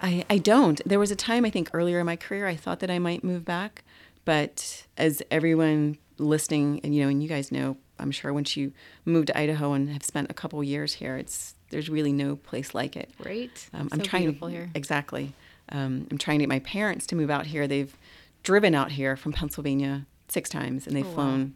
I, 0.02 0.26
I 0.30 0.40
don't. 0.40 0.82
There 0.86 1.00
was 1.00 1.12
a 1.12 1.16
time 1.16 1.46
I 1.46 1.50
think 1.50 1.70
earlier 1.72 2.02
in 2.02 2.06
my 2.06 2.18
career 2.18 2.48
I 2.48 2.58
thought 2.58 2.82
that 2.82 2.92
I 2.92 3.00
might 3.00 3.24
move 3.24 3.46
back, 3.46 3.86
but 4.30 4.86
as 4.96 5.24
everyone 5.32 5.98
listening 6.20 6.82
and 6.84 6.94
you 6.94 7.02
know 7.02 7.10
and 7.10 7.24
you 7.24 7.28
guys 7.28 7.52
know, 7.52 7.78
I'm 7.98 8.12
sure 8.12 8.32
once 8.32 8.56
you 8.56 8.72
move 9.04 9.26
to 9.26 9.36
Idaho 9.36 9.74
and 9.74 9.90
have 9.90 10.04
spent 10.04 10.30
a 10.30 10.36
couple 10.36 10.64
years 10.64 10.94
here, 10.94 11.18
it's 11.18 11.56
there's 11.72 11.90
really 11.90 12.14
no 12.14 12.36
place 12.36 12.76
like 12.76 12.96
it. 12.96 13.10
Right. 13.26 13.50
Um, 13.74 13.90
so 13.90 13.96
I'm 13.96 14.02
trying 14.02 14.26
beautiful 14.26 14.50
to 14.50 14.54
here. 14.54 14.70
exactly. 14.76 15.34
Um, 15.70 16.06
I'm 16.12 16.20
trying 16.20 16.38
to 16.40 16.44
get 16.44 16.50
my 16.50 16.60
parents 16.60 17.08
to 17.08 17.16
move 17.16 17.32
out 17.32 17.48
here. 17.48 17.68
They've 17.68 17.96
driven 18.44 18.76
out 18.76 18.92
here 18.92 19.16
from 19.18 19.34
Pennsylvania 19.34 20.06
six 20.28 20.48
times 20.48 20.86
and 20.86 20.96
they've 20.96 21.06
Oh, 21.06 21.10
wow. 21.10 21.16
flown 21.16 21.56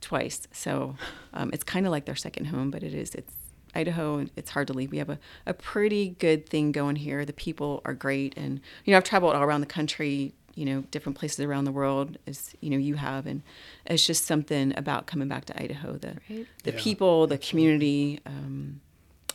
twice. 0.00 0.46
So 0.52 0.94
um, 1.34 1.50
it's 1.52 1.64
kind 1.64 1.84
of 1.86 1.90
like 1.90 2.04
their 2.04 2.14
second 2.16 2.44
home, 2.46 2.70
but 2.70 2.84
it 2.84 2.94
is 2.94 3.12
it's 3.16 3.34
Idaho, 3.74 4.26
it's 4.36 4.50
hard 4.50 4.66
to 4.68 4.72
leave. 4.74 4.92
We 4.92 4.98
have 4.98 5.08
a, 5.10 5.18
a 5.46 5.54
pretty 5.54 6.10
good 6.18 6.46
thing 6.48 6.72
going 6.72 6.96
here. 6.96 7.24
The 7.24 7.32
people 7.32 7.80
are 7.86 7.94
great. 7.94 8.34
And, 8.36 8.60
you 8.84 8.90
know, 8.92 8.98
I've 8.98 9.04
traveled 9.04 9.34
all 9.34 9.42
around 9.42 9.62
the 9.62 9.66
country, 9.78 10.34
you 10.54 10.64
know, 10.64 10.82
different 10.90 11.18
places 11.18 11.40
around 11.40 11.64
the 11.64 11.72
world, 11.72 12.18
as, 12.26 12.54
you 12.60 12.70
know, 12.70 12.76
you 12.76 12.94
have. 12.96 13.26
And 13.26 13.42
it's 13.86 14.06
just 14.06 14.24
something 14.26 14.72
about 14.76 15.06
coming 15.06 15.28
back 15.28 15.44
to 15.46 15.62
Idaho. 15.62 15.92
The, 15.98 16.16
Right. 16.30 16.46
the 16.64 16.72
Yeah, 16.72 16.78
people, 16.80 17.26
the 17.26 17.38
community, 17.38 18.20
um, 18.26 18.80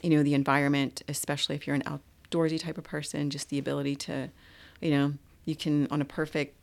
you 0.04 0.10
know, 0.12 0.24
the 0.24 0.34
environment, 0.34 1.02
especially 1.08 1.56
if 1.56 1.66
you're 1.66 1.76
an 1.76 1.84
outdoorsy 1.84 2.60
type 2.60 2.78
of 2.78 2.84
person, 2.84 3.30
just 3.30 3.50
the 3.50 3.58
ability 3.60 3.96
to, 3.96 4.30
you 4.82 4.92
know, 4.92 5.14
you 5.46 5.56
can, 5.56 5.88
on 5.90 6.02
a 6.02 6.06
perfect 6.06 6.54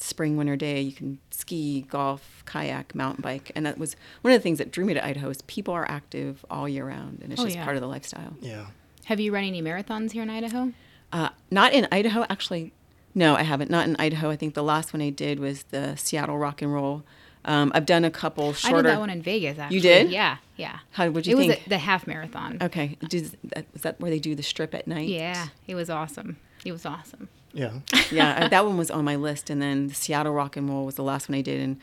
spring 0.00 0.36
winter 0.36 0.54
day 0.54 0.80
you 0.80 0.92
can 0.92 1.18
ski 1.32 1.84
golf 1.90 2.44
kayak 2.46 2.94
mountain 2.94 3.20
bike 3.20 3.50
and 3.56 3.66
that 3.66 3.76
was 3.78 3.96
one 4.20 4.32
of 4.32 4.38
the 4.38 4.42
things 4.44 4.58
that 4.58 4.70
drew 4.70 4.84
me 4.84 4.94
to 4.94 5.04
idaho 5.04 5.28
is 5.28 5.42
people 5.48 5.74
are 5.74 5.90
active 5.90 6.44
all 6.48 6.68
year 6.68 6.86
round 6.86 7.18
and 7.20 7.32
it's 7.32 7.42
Oh, 7.42 7.44
just 7.46 7.56
yeah. 7.56 7.64
part 7.64 7.74
of 7.76 7.80
the 7.80 7.88
lifestyle 7.88 8.36
Yeah. 8.40 8.66
Have 9.06 9.18
you 9.18 9.34
run 9.34 9.42
any 9.42 9.60
marathons 9.60 10.12
here 10.12 10.22
in 10.22 10.30
Idaho? 10.30 10.72
uh, 11.12 11.30
not 11.50 11.72
in 11.72 11.88
idaho 11.90 12.24
actually 12.30 12.72
no 13.18 13.34
i 13.34 13.42
haven't 13.42 13.70
not 13.70 13.86
in 13.86 13.96
idaho 13.98 14.30
i 14.30 14.36
think 14.36 14.54
the 14.54 14.62
last 14.62 14.92
one 14.92 15.02
i 15.02 15.10
did 15.10 15.38
was 15.40 15.64
the 15.64 15.94
seattle 15.96 16.38
rock 16.38 16.62
and 16.62 16.72
roll 16.72 17.02
um, 17.44 17.70
i've 17.74 17.86
done 17.86 18.04
a 18.04 18.10
couple 18.10 18.52
shorter. 18.52 18.76
I 18.76 18.82
did 18.82 18.90
that 18.90 19.00
one 19.00 19.10
in 19.10 19.22
Vegas. 19.22 19.58
Actually. 19.58 19.76
You 19.76 19.82
did? 19.82 20.10
Yeah, 20.10 20.36
yeah. 20.56 20.80
How- 20.90 21.08
what'd 21.08 21.26
you 21.26 21.32
it 21.32 21.36
was 21.36 21.46
think? 21.54 21.66
a, 21.66 21.68
the 21.70 21.78
half 21.78 22.06
marathon. 22.06 22.58
okay 22.60 22.96
Does, 23.08 23.36
that, 23.54 23.64
is 23.74 23.82
that 23.82 23.98
where 24.00 24.10
they 24.10 24.18
do 24.18 24.34
the 24.34 24.42
strip 24.42 24.74
at 24.74 24.86
night 24.86 25.08
Yeah, 25.08 25.46
it 25.66 25.74
was 25.74 25.88
awesome. 25.88 26.36
It 26.64 26.72
was 26.72 26.84
awesome. 26.84 27.28
Yeah. 27.52 27.72
yeah, 28.10 28.48
that 28.48 28.66
one 28.66 28.76
was 28.76 28.90
on 28.90 29.04
my 29.04 29.16
list. 29.16 29.48
And 29.50 29.62
then 29.62 29.86
the 29.88 29.94
Seattle 29.94 30.32
Rock 30.32 30.56
and 30.56 30.68
Roll 30.68 30.84
was 30.84 30.96
the 30.96 31.02
last 31.02 31.28
one 31.28 31.38
I 31.38 31.40
did 31.40 31.60
and 31.60 31.78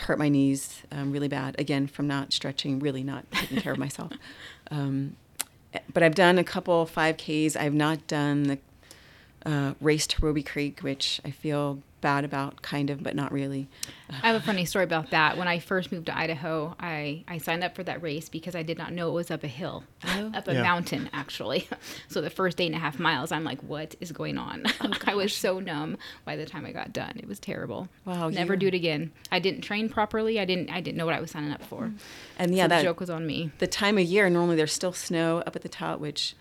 hurt 0.00 0.18
my 0.18 0.28
knees 0.28 0.82
um, 0.90 1.12
really 1.12 1.28
bad. 1.28 1.54
Again, 1.60 1.86
from 1.86 2.06
not 2.06 2.32
stretching, 2.32 2.80
really 2.80 3.02
not 3.04 3.30
taking 3.32 3.60
care 3.60 3.72
of 3.72 3.78
myself. 3.78 4.12
Um, 4.68 5.14
but 5.92 6.02
I've 6.02 6.16
done 6.16 6.38
a 6.38 6.44
couple 6.44 6.84
5Ks. 6.86 7.54
I've 7.56 7.72
not 7.74 8.04
done 8.08 8.44
the 8.44 8.58
uh, 9.46 9.72
race 9.80 10.06
to 10.08 10.20
Robie 10.26 10.42
Creek, 10.42 10.80
which 10.80 11.20
I 11.24 11.30
feel 11.30 11.78
bad 12.02 12.24
about, 12.24 12.60
kind 12.62 12.90
of, 12.90 13.02
but 13.02 13.16
not 13.16 13.32
really. 13.32 13.68
I 14.22 14.26
have 14.28 14.36
a 14.36 14.44
funny 14.44 14.64
story 14.64 14.84
about 14.84 15.10
that. 15.10 15.36
When 15.38 15.48
I 15.48 15.58
first 15.60 15.90
moved 15.90 16.06
to 16.06 16.16
Idaho, 16.16 16.76
I, 16.78 17.24
I 17.26 17.38
signed 17.38 17.64
up 17.64 17.74
for 17.74 17.82
that 17.84 18.02
race 18.02 18.28
because 18.28 18.54
I 18.54 18.62
did 18.62 18.76
not 18.76 18.92
know 18.92 19.08
it 19.08 19.12
was 19.12 19.30
up 19.30 19.42
a 19.42 19.48
hill, 19.48 19.82
up 20.04 20.46
a 20.46 20.52
Yeah. 20.54 20.62
mountain, 20.62 21.08
actually. 21.12 21.68
So 22.08 22.20
the 22.20 22.30
first 22.30 22.60
eight 22.60 22.66
and 22.66 22.74
a 22.74 22.78
half 22.78 22.98
miles, 22.98 23.32
I'm 23.32 23.44
like, 23.44 23.60
what 23.62 23.94
is 24.00 24.12
going 24.12 24.38
on? 24.38 24.64
I 25.06 25.14
was 25.14 25.34
so 25.34 25.58
numb 25.60 25.96
by 26.24 26.36
the 26.36 26.46
time 26.46 26.64
I 26.66 26.72
got 26.72 26.92
done. 26.92 27.12
It 27.16 27.26
was 27.26 27.38
terrible. 27.40 27.88
Wow, 28.04 28.28
Never 28.28 28.54
you- 28.54 28.60
do 28.60 28.66
it 28.68 28.74
again. 28.74 29.10
I 29.32 29.38
didn't 29.38 29.62
train 29.62 29.88
properly. 29.88 30.38
I 30.40 30.44
didn't 30.44 30.70
I 30.70 30.80
didn't 30.80 30.96
know 30.98 31.06
what 31.06 31.14
I 31.14 31.20
was 31.20 31.30
signing 31.32 31.52
up 31.52 31.62
for. 31.64 31.92
And 32.38 32.50
So 32.50 32.56
yeah, 32.56 32.64
the 32.64 32.76
that 32.76 32.82
joke 32.82 33.00
was 33.00 33.10
on 33.10 33.26
me. 33.26 33.50
the 33.58 33.66
time 33.66 33.98
of 33.98 34.04
year 34.04 34.28
normally 34.30 34.56
there's 34.56 34.72
still 34.72 34.92
snow 34.92 35.38
up 35.46 35.56
at 35.56 35.62
the 35.62 35.68
top 35.68 35.98
which 36.00 36.34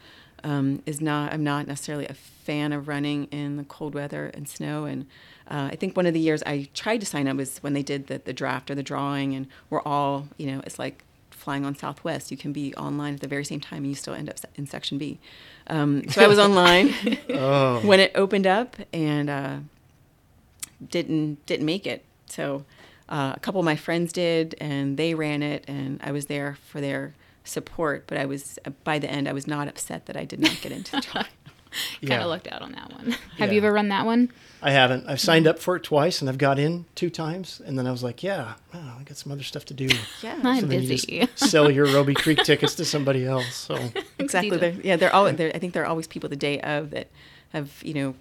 um, 0.45 0.81
is 0.85 1.01
not 1.01 1.33
i'm 1.33 1.43
not 1.43 1.67
necessarily 1.67 2.05
a 2.07 2.13
fan 2.13 2.71
of 2.71 2.87
running 2.87 3.25
in 3.25 3.57
the 3.57 3.63
cold 3.65 3.93
weather 3.93 4.31
and 4.33 4.47
snow 4.47 4.85
and 4.85 5.05
uh, 5.49 5.67
i 5.71 5.75
think 5.75 5.97
one 5.97 6.05
of 6.05 6.13
the 6.13 6.19
years 6.19 6.41
i 6.45 6.67
tried 6.73 6.99
to 6.99 7.05
sign 7.05 7.27
up 7.27 7.35
was 7.35 7.57
when 7.63 7.73
they 7.73 7.83
did 7.83 8.07
the, 8.07 8.17
the 8.19 8.33
draft 8.33 8.69
or 8.71 8.75
the 8.75 8.83
drawing 8.83 9.33
and 9.35 9.47
we're 9.69 9.81
all 9.81 10.27
you 10.37 10.47
know 10.49 10.61
it's 10.65 10.79
like 10.79 11.03
flying 11.31 11.65
on 11.65 11.75
southwest 11.75 12.31
you 12.31 12.37
can 12.37 12.51
be 12.53 12.73
online 12.75 13.13
at 13.15 13.19
the 13.19 13.27
very 13.27 13.43
same 13.45 13.59
time 13.59 13.79
and 13.79 13.87
you 13.87 13.95
still 13.95 14.13
end 14.13 14.29
up 14.29 14.37
in 14.55 14.65
section 14.65 14.97
b 14.97 15.19
um, 15.67 16.07
so 16.09 16.23
i 16.23 16.27
was 16.27 16.39
online 16.47 16.93
Oh. 17.29 17.79
when 17.83 17.99
it 17.99 18.11
opened 18.15 18.47
up 18.47 18.77
and 18.93 19.29
uh, 19.29 19.57
didn't 20.89 21.45
didn't 21.45 21.65
make 21.65 21.85
it. 21.87 22.03
So 22.27 22.65
uh, 23.09 23.33
a 23.35 23.39
couple 23.39 23.59
of 23.61 23.65
my 23.65 23.75
friends 23.75 24.11
did, 24.11 24.55
and 24.59 24.97
they 24.97 25.13
ran 25.13 25.43
it, 25.43 25.63
and 25.67 25.99
I 26.03 26.11
was 26.11 26.25
there 26.25 26.57
for 26.69 26.81
their 26.81 27.13
support. 27.45 28.05
But 28.07 28.17
I 28.17 28.25
was 28.25 28.59
by 28.83 28.99
the 28.99 29.09
end, 29.09 29.27
I 29.29 29.33
was 29.33 29.47
not 29.47 29.67
upset 29.67 30.05
that 30.07 30.17
I 30.17 30.25
did 30.25 30.39
not 30.39 30.57
get 30.61 30.71
into 30.71 30.91
the 30.91 31.01
drawing. 31.01 31.25
Kind 31.99 32.09
Yeah. 32.09 32.21
of 32.21 32.27
lucked 32.29 32.47
out 32.49 32.61
on 32.61 32.71
that 32.71 32.89
one. 32.93 33.11
Have 33.37 33.49
Yeah. 33.49 33.51
you 33.51 33.57
ever 33.57 33.73
run 33.73 33.89
that 33.89 34.05
one? 34.05 34.31
I 34.61 34.71
haven't. 34.71 35.07
I've 35.09 35.19
signed 35.19 35.45
up 35.45 35.59
for 35.59 35.75
it 35.75 35.83
twice 35.83 36.21
and 36.21 36.29
I've 36.29 36.37
got 36.37 36.57
in 36.57 36.85
two 36.95 37.09
times. 37.09 37.61
And 37.65 37.77
then 37.77 37.85
I 37.85 37.91
was 37.91 38.01
like, 38.01 38.23
yeah, 38.23 38.53
wow, 38.73 38.95
I 38.97 39.03
got 39.03 39.17
some 39.17 39.31
other 39.33 39.43
stuff 39.43 39.65
to 39.65 39.73
do. 39.73 39.89
Yeah, 40.23 40.39
I'm 40.43 40.61
so 40.61 40.65
then 40.67 40.83
you 40.83 40.87
busy. 40.87 41.19
just 41.37 41.37
sell 41.51 41.69
your 41.69 41.85
Robie 41.87 42.13
Creek 42.13 42.39
tickets 42.43 42.75
to 42.75 42.85
somebody 42.85 43.25
else. 43.25 43.53
So 43.53 43.77
exactly. 44.19 44.57
They're, 44.57 44.71
yeah, 44.83 44.95
they're 44.95 45.13
always. 45.13 45.35
They're, 45.35 45.51
I 45.53 45.59
think 45.59 45.73
there 45.73 45.83
are 45.83 45.87
always 45.87 46.07
people 46.07 46.29
the 46.29 46.37
day 46.37 46.61
of 46.61 46.91
that 46.91 47.09
have 47.51 47.69
you 47.83 47.93
know 47.93 48.15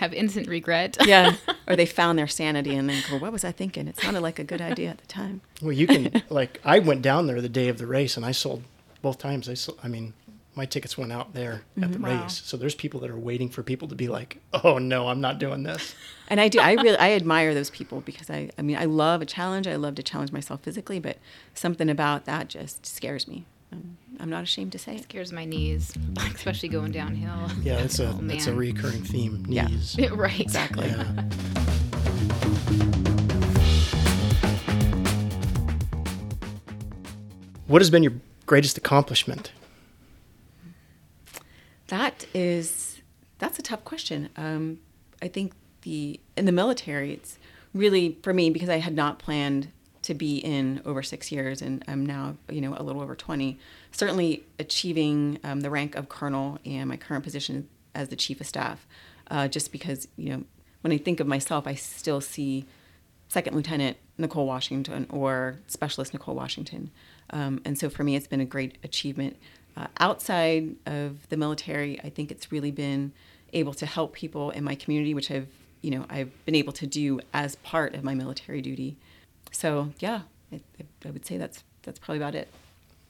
Have 0.00 0.14
instant 0.14 0.48
regret. 0.48 0.96
yeah, 1.04 1.36
or 1.68 1.76
they 1.76 1.84
found 1.84 2.18
their 2.18 2.26
sanity 2.26 2.74
and 2.74 2.88
then 2.88 3.02
go, 3.10 3.18
what 3.18 3.32
was 3.32 3.44
I 3.44 3.52
thinking? 3.52 3.86
It 3.86 4.00
sounded 4.00 4.20
like 4.20 4.38
a 4.38 4.44
good 4.44 4.62
idea 4.62 4.88
at 4.88 4.98
the 4.98 5.06
time. 5.06 5.42
Well, 5.60 5.72
you 5.72 5.86
can 5.86 6.22
like 6.30 6.58
I 6.64 6.78
went 6.78 7.02
down 7.02 7.26
there 7.26 7.42
the 7.42 7.50
day 7.50 7.68
of 7.68 7.76
the 7.76 7.86
race 7.86 8.16
and 8.16 8.24
I 8.24 8.32
sold 8.32 8.62
both 9.02 9.18
times. 9.18 9.46
I 9.46 9.54
sold, 9.54 9.78
I 9.82 9.88
mean, 9.88 10.14
my 10.54 10.64
tickets 10.64 10.96
went 10.96 11.12
out 11.12 11.34
there 11.34 11.64
at 11.80 11.92
the 11.92 11.98
mm-hmm. 11.98 12.06
Wow. 12.06 12.22
race. 12.22 12.40
So 12.44 12.56
there's 12.56 12.74
people 12.74 13.00
that 13.00 13.10
are 13.10 13.18
waiting 13.18 13.50
for 13.50 13.62
people 13.62 13.88
to 13.88 13.94
be 13.94 14.08
like, 14.08 14.38
"Oh 14.64 14.78
no, 14.78 15.08
I'm 15.08 15.20
not 15.20 15.38
doing 15.38 15.64
this." 15.64 15.94
And 16.28 16.40
I 16.40 16.48
do. 16.48 16.60
I 16.60 16.72
really. 16.82 16.96
I 16.96 17.12
admire 17.12 17.52
those 17.52 17.70
people 17.70 18.00
because 18.00 18.30
I. 18.30 18.50
I 18.58 18.62
mean, 18.62 18.76
I 18.76 18.86
love 18.86 19.20
a 19.20 19.26
challenge. 19.26 19.66
I 19.66 19.76
love 19.76 19.96
to 19.96 20.02
challenge 20.02 20.32
myself 20.32 20.62
physically, 20.62 20.98
but 20.98 21.18
something 21.54 21.90
about 21.90 22.24
that 22.24 22.48
just 22.48 22.86
scares 22.86 23.28
me. 23.28 23.44
Um, 23.72 23.96
I'm 24.18 24.28
not 24.30 24.42
ashamed 24.42 24.72
to 24.72 24.78
say 24.78 24.96
it. 24.96 25.02
Scares 25.04 25.32
my 25.32 25.44
knees, 25.44 25.92
especially 26.34 26.68
going 26.68 26.92
downhill. 26.92 27.48
Yeah, 27.62 27.78
it's 27.78 27.98
a 27.98 28.08
Oh, 28.08 28.20
it's 28.28 28.46
a 28.46 28.50
man. 28.50 28.58
recurring 28.58 29.02
theme. 29.02 29.44
Yeah. 29.48 29.66
Knees. 29.66 29.96
right. 30.12 30.40
Exactly. 30.40 30.88
Yeah. 30.88 31.24
What 37.66 37.80
has 37.80 37.90
been 37.90 38.02
your 38.02 38.14
greatest 38.46 38.76
accomplishment? 38.78 39.52
That 41.88 42.26
is. 42.34 43.00
That's 43.38 43.58
a 43.58 43.62
tough 43.62 43.84
question. 43.84 44.28
Um, 44.36 44.78
I 45.22 45.28
think 45.28 45.52
the 45.82 46.20
in 46.36 46.44
the 46.44 46.52
military, 46.52 47.12
it's 47.12 47.38
really 47.74 48.18
for 48.22 48.32
me 48.34 48.50
because 48.50 48.68
I 48.68 48.78
had 48.78 48.94
not 48.94 49.18
planned 49.18 49.68
to 50.10 50.14
be 50.14 50.38
in 50.38 50.82
over 50.84 51.02
six 51.04 51.30
years, 51.30 51.62
and 51.62 51.84
I'm 51.86 52.04
now 52.04 52.36
you 52.50 52.60
know 52.60 52.74
a 52.76 52.82
little 52.82 53.00
over 53.00 53.14
twenty. 53.14 53.58
Certainly 53.92 54.42
achieving 54.58 55.38
um, 55.44 55.60
the 55.60 55.70
rank 55.70 55.94
of 55.94 56.08
colonel 56.08 56.58
and 56.66 56.88
my 56.88 56.96
current 56.96 57.22
position 57.22 57.68
as 57.94 58.08
the 58.08 58.16
chief 58.16 58.40
of 58.40 58.46
staff, 58.46 58.86
uh, 59.30 59.46
just 59.46 59.70
because 59.70 60.08
you 60.16 60.30
know 60.30 60.44
when 60.80 60.92
I 60.92 60.98
think 60.98 61.20
of 61.20 61.26
myself, 61.28 61.66
I 61.66 61.74
still 61.74 62.20
see 62.20 62.66
Second 63.28 63.54
Lieutenant 63.54 63.98
Nicole 64.18 64.46
Washington 64.46 65.06
or 65.10 65.58
Specialist 65.68 66.12
Nicole 66.12 66.34
Washington. 66.34 66.90
Um, 67.30 67.60
and 67.64 67.78
so 67.78 67.88
for 67.88 68.02
me, 68.02 68.16
it's 68.16 68.26
been 68.26 68.40
a 68.40 68.44
great 68.44 68.78
achievement. 68.82 69.36
Uh, 69.76 69.86
outside 70.00 70.74
of 70.86 71.28
the 71.28 71.36
military, 71.36 72.00
I 72.00 72.10
think 72.10 72.32
it's 72.32 72.50
really 72.50 72.72
been 72.72 73.12
able 73.52 73.74
to 73.74 73.86
help 73.86 74.14
people 74.14 74.50
in 74.50 74.64
my 74.64 74.74
community, 74.74 75.14
which 75.14 75.30
I've, 75.30 75.46
you 75.80 75.92
know, 75.92 76.06
I've 76.10 76.32
been 76.44 76.56
able 76.56 76.72
to 76.72 76.86
do 76.86 77.20
as 77.32 77.54
part 77.56 77.94
of 77.94 78.02
my 78.02 78.14
military 78.14 78.60
duty. 78.60 78.96
So 79.50 79.92
yeah, 79.98 80.22
I, 80.52 80.60
I 81.04 81.10
would 81.10 81.26
say 81.26 81.36
that's 81.36 81.64
that's 81.82 81.98
probably 81.98 82.18
about 82.18 82.34
it. 82.34 82.48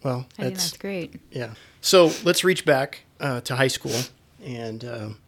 Well, 0.03 0.27
I 0.39 0.43
think 0.43 0.55
that's 0.55 0.77
great. 0.77 1.21
Yeah. 1.31 1.55
So 1.81 2.11
let's 2.25 2.43
reach 2.45 2.65
back 2.65 3.03
uh, 3.21 3.41
to 3.43 3.57
high 3.57 3.69
school, 3.69 4.01
and 4.45 4.85
um 4.85 5.19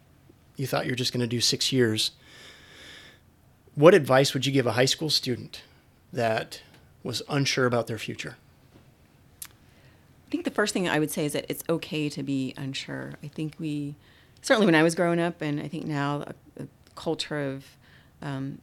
you 0.57 0.67
thought 0.67 0.85
you 0.85 0.93
were 0.93 0.97
just 0.97 1.13
going 1.13 1.21
to 1.21 1.27
do 1.27 1.41
six 1.41 1.73
years. 1.73 2.13
What 3.75 3.95
advice 3.95 4.35
would 4.35 4.45
you 4.47 4.53
give 4.53 4.67
a 4.67 4.73
high 4.73 4.85
school 4.85 5.11
student 5.11 5.63
that 6.13 6.61
was 7.03 7.23
unsure 7.29 7.67
about 7.67 7.87
their 7.87 7.99
future? 7.99 8.37
I 9.45 10.31
think 10.31 10.45
the 10.45 10.51
first 10.51 10.73
thing 10.73 10.89
I 10.89 10.99
would 10.99 11.11
say 11.11 11.25
is 11.25 11.33
that 11.33 11.47
it's 11.49 11.65
okay 11.69 12.09
to 12.11 12.23
be 12.23 12.55
unsure. 12.57 13.15
I 13.23 13.29
think 13.29 13.57
we, 13.59 13.97
certainly 14.41 14.67
when 14.67 14.75
I 14.75 14.83
was 14.83 14.95
growing 14.95 15.19
up, 15.19 15.41
and 15.43 15.61
I 15.61 15.69
think 15.69 15.87
now 15.87 16.25
a, 16.59 16.63
a 16.63 16.67
culture 16.95 17.41
of 17.41 17.65
um, 18.21 18.59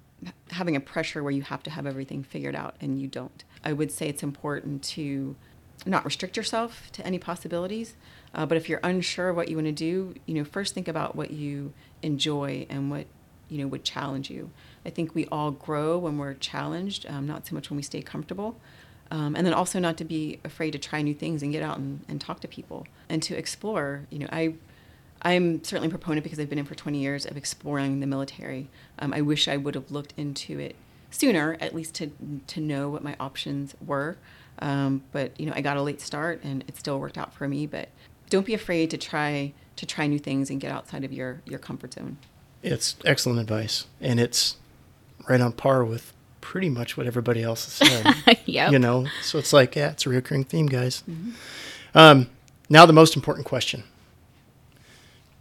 having 0.51 0.75
a 0.75 0.79
pressure 0.79 1.23
where 1.23 1.31
you 1.31 1.43
have 1.43 1.63
to 1.63 1.69
have 1.69 1.85
everything 1.85 2.23
figured 2.23 2.55
out 2.55 2.75
and 2.81 2.99
you 2.99 3.07
don't. 3.07 3.43
I 3.63 3.73
would 3.73 3.91
say 3.91 4.07
it's 4.07 4.23
important 4.23 4.83
to 4.83 5.35
not 5.85 6.05
restrict 6.05 6.35
yourself 6.35 6.91
to 6.93 7.05
any 7.05 7.19
possibilities. 7.19 7.95
Uh, 8.33 8.45
but 8.45 8.57
if 8.57 8.69
you're 8.69 8.81
unsure 8.83 9.33
what 9.33 9.47
you 9.47 9.55
want 9.55 9.67
to 9.67 9.71
do, 9.71 10.13
you 10.25 10.35
know, 10.35 10.43
first 10.43 10.73
think 10.73 10.87
about 10.87 11.15
what 11.15 11.31
you 11.31 11.73
enjoy 12.01 12.65
and 12.69 12.91
what 12.91 13.05
you 13.49 13.57
know 13.57 13.67
would 13.67 13.83
challenge 13.83 14.29
you. 14.29 14.51
I 14.85 14.89
think 14.91 15.15
we 15.15 15.25
all 15.27 15.51
grow 15.51 15.97
when 15.97 16.17
we're 16.17 16.35
challenged, 16.35 17.05
um, 17.07 17.25
not 17.25 17.47
so 17.47 17.55
much 17.55 17.69
when 17.69 17.77
we 17.77 17.83
stay 17.83 18.01
comfortable. 18.01 18.59
Um, 19.11 19.35
and 19.35 19.45
then 19.45 19.55
also 19.55 19.79
not 19.79 19.97
to 19.97 20.05
be 20.05 20.39
afraid 20.45 20.71
to 20.71 20.77
try 20.77 21.01
new 21.01 21.15
things 21.15 21.41
and 21.41 21.51
get 21.51 21.63
out 21.63 21.79
and, 21.79 22.05
and 22.07 22.21
talk 22.21 22.41
to 22.41 22.47
people 22.47 22.85
and 23.09 23.23
to 23.23 23.35
explore. 23.35 24.05
You 24.11 24.19
know, 24.19 24.27
I 24.31 24.53
I'm 25.21 25.63
certainly 25.63 25.87
a 25.87 25.89
proponent 25.89 26.23
because 26.23 26.39
I've 26.39 26.49
been 26.49 26.59
in 26.59 26.65
for 26.65 26.75
20 26.75 26.97
years 26.97 27.25
of 27.25 27.35
exploring 27.35 27.99
the 27.99 28.07
military. 28.07 28.69
Um, 28.99 29.13
I 29.13 29.21
wish 29.21 29.47
I 29.47 29.57
would 29.57 29.75
have 29.75 29.91
looked 29.91 30.13
into 30.17 30.59
it 30.59 30.75
sooner, 31.11 31.57
at 31.59 31.73
least 31.75 31.95
to 31.95 32.11
to 32.47 32.61
know 32.61 32.89
what 32.89 33.03
my 33.03 33.15
options 33.19 33.75
were. 33.85 34.17
Um, 34.59 35.03
but 35.11 35.37
you 35.39 35.45
know, 35.45 35.53
I 35.55 35.61
got 35.61 35.77
a 35.77 35.81
late 35.81 36.01
start, 36.01 36.41
and 36.43 36.63
it 36.67 36.77
still 36.77 36.99
worked 36.99 37.17
out 37.17 37.33
for 37.33 37.47
me. 37.47 37.65
But 37.65 37.89
don't 38.29 38.45
be 38.45 38.53
afraid 38.53 38.89
to 38.91 38.97
try 38.97 39.53
to 39.75 39.85
try 39.85 40.07
new 40.07 40.19
things 40.19 40.49
and 40.49 40.59
get 40.59 40.71
outside 40.71 41.03
of 41.03 41.11
your 41.11 41.41
your 41.45 41.59
comfort 41.59 41.93
zone. 41.93 42.17
It's 42.61 42.95
excellent 43.05 43.39
advice, 43.39 43.87
and 44.01 44.19
it's 44.19 44.57
right 45.27 45.39
on 45.41 45.53
par 45.53 45.83
with 45.83 46.13
pretty 46.41 46.69
much 46.69 46.97
what 46.97 47.05
everybody 47.07 47.43
else 47.43 47.79
has 47.79 47.89
said. 47.89 48.39
yep. 48.45 48.71
You 48.71 48.79
know, 48.79 49.07
so 49.21 49.37
it's 49.37 49.53
like, 49.53 49.75
yeah, 49.75 49.91
it's 49.91 50.05
a 50.05 50.09
recurring 50.09 50.43
theme, 50.45 50.67
guys. 50.67 51.03
Um, 51.93 52.29
Now, 52.69 52.85
the 52.85 52.93
most 52.93 53.15
important 53.15 53.45
question. 53.45 53.83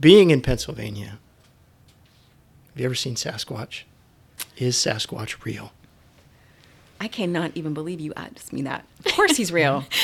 Being 0.00 0.30
in 0.30 0.42
Pennsylvania, 0.42 1.18
have 2.68 2.76
you 2.78 2.84
ever 2.84 2.94
seen 2.94 3.16
Sasquatch? 3.16 3.82
Is 4.56 4.76
Sasquatch 4.76 5.44
real? 5.44 5.72
I 7.00 7.08
cannot 7.08 7.52
even 7.56 7.74
believe 7.74 7.98
you 7.98 8.12
asked 8.16 8.52
me 8.52 8.62
that. 8.62 8.84
Of 9.04 9.12
course 9.14 9.36
he's 9.36 9.52
real. 9.52 9.84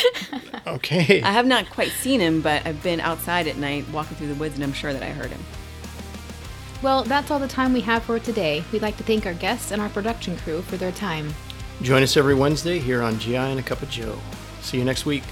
Okay. 0.66 1.20
I 1.20 1.30
have 1.30 1.44
not 1.44 1.68
quite 1.68 1.90
seen 1.90 2.20
him, 2.20 2.40
but 2.40 2.66
I've 2.66 2.82
been 2.82 2.98
outside 2.98 3.46
at 3.46 3.58
night 3.58 3.86
walking 3.90 4.16
through 4.16 4.28
the 4.28 4.34
woods 4.34 4.54
and 4.54 4.64
I'm 4.64 4.72
sure 4.72 4.94
that 4.94 5.02
I 5.02 5.10
heard 5.10 5.30
him. 5.30 5.44
Well, 6.80 7.04
that's 7.04 7.30
all 7.30 7.38
the 7.38 7.46
time 7.46 7.74
we 7.74 7.82
have 7.82 8.02
for 8.02 8.18
today. 8.18 8.64
We'd 8.72 8.80
like 8.80 8.96
to 8.96 9.02
thank 9.02 9.26
our 9.26 9.34
guests 9.34 9.72
and 9.72 9.82
our 9.82 9.90
production 9.90 10.38
crew 10.38 10.62
for 10.62 10.78
their 10.78 10.92
time. 10.92 11.34
Join 11.82 12.02
us 12.02 12.16
every 12.16 12.34
Wednesday 12.34 12.78
here 12.78 13.02
on 13.02 13.18
GI 13.18 13.36
and 13.36 13.60
a 13.60 13.62
Cup 13.62 13.82
of 13.82 13.90
Joe. 13.90 14.18
See 14.62 14.78
you 14.78 14.84
next 14.84 15.04
week. 15.04 15.22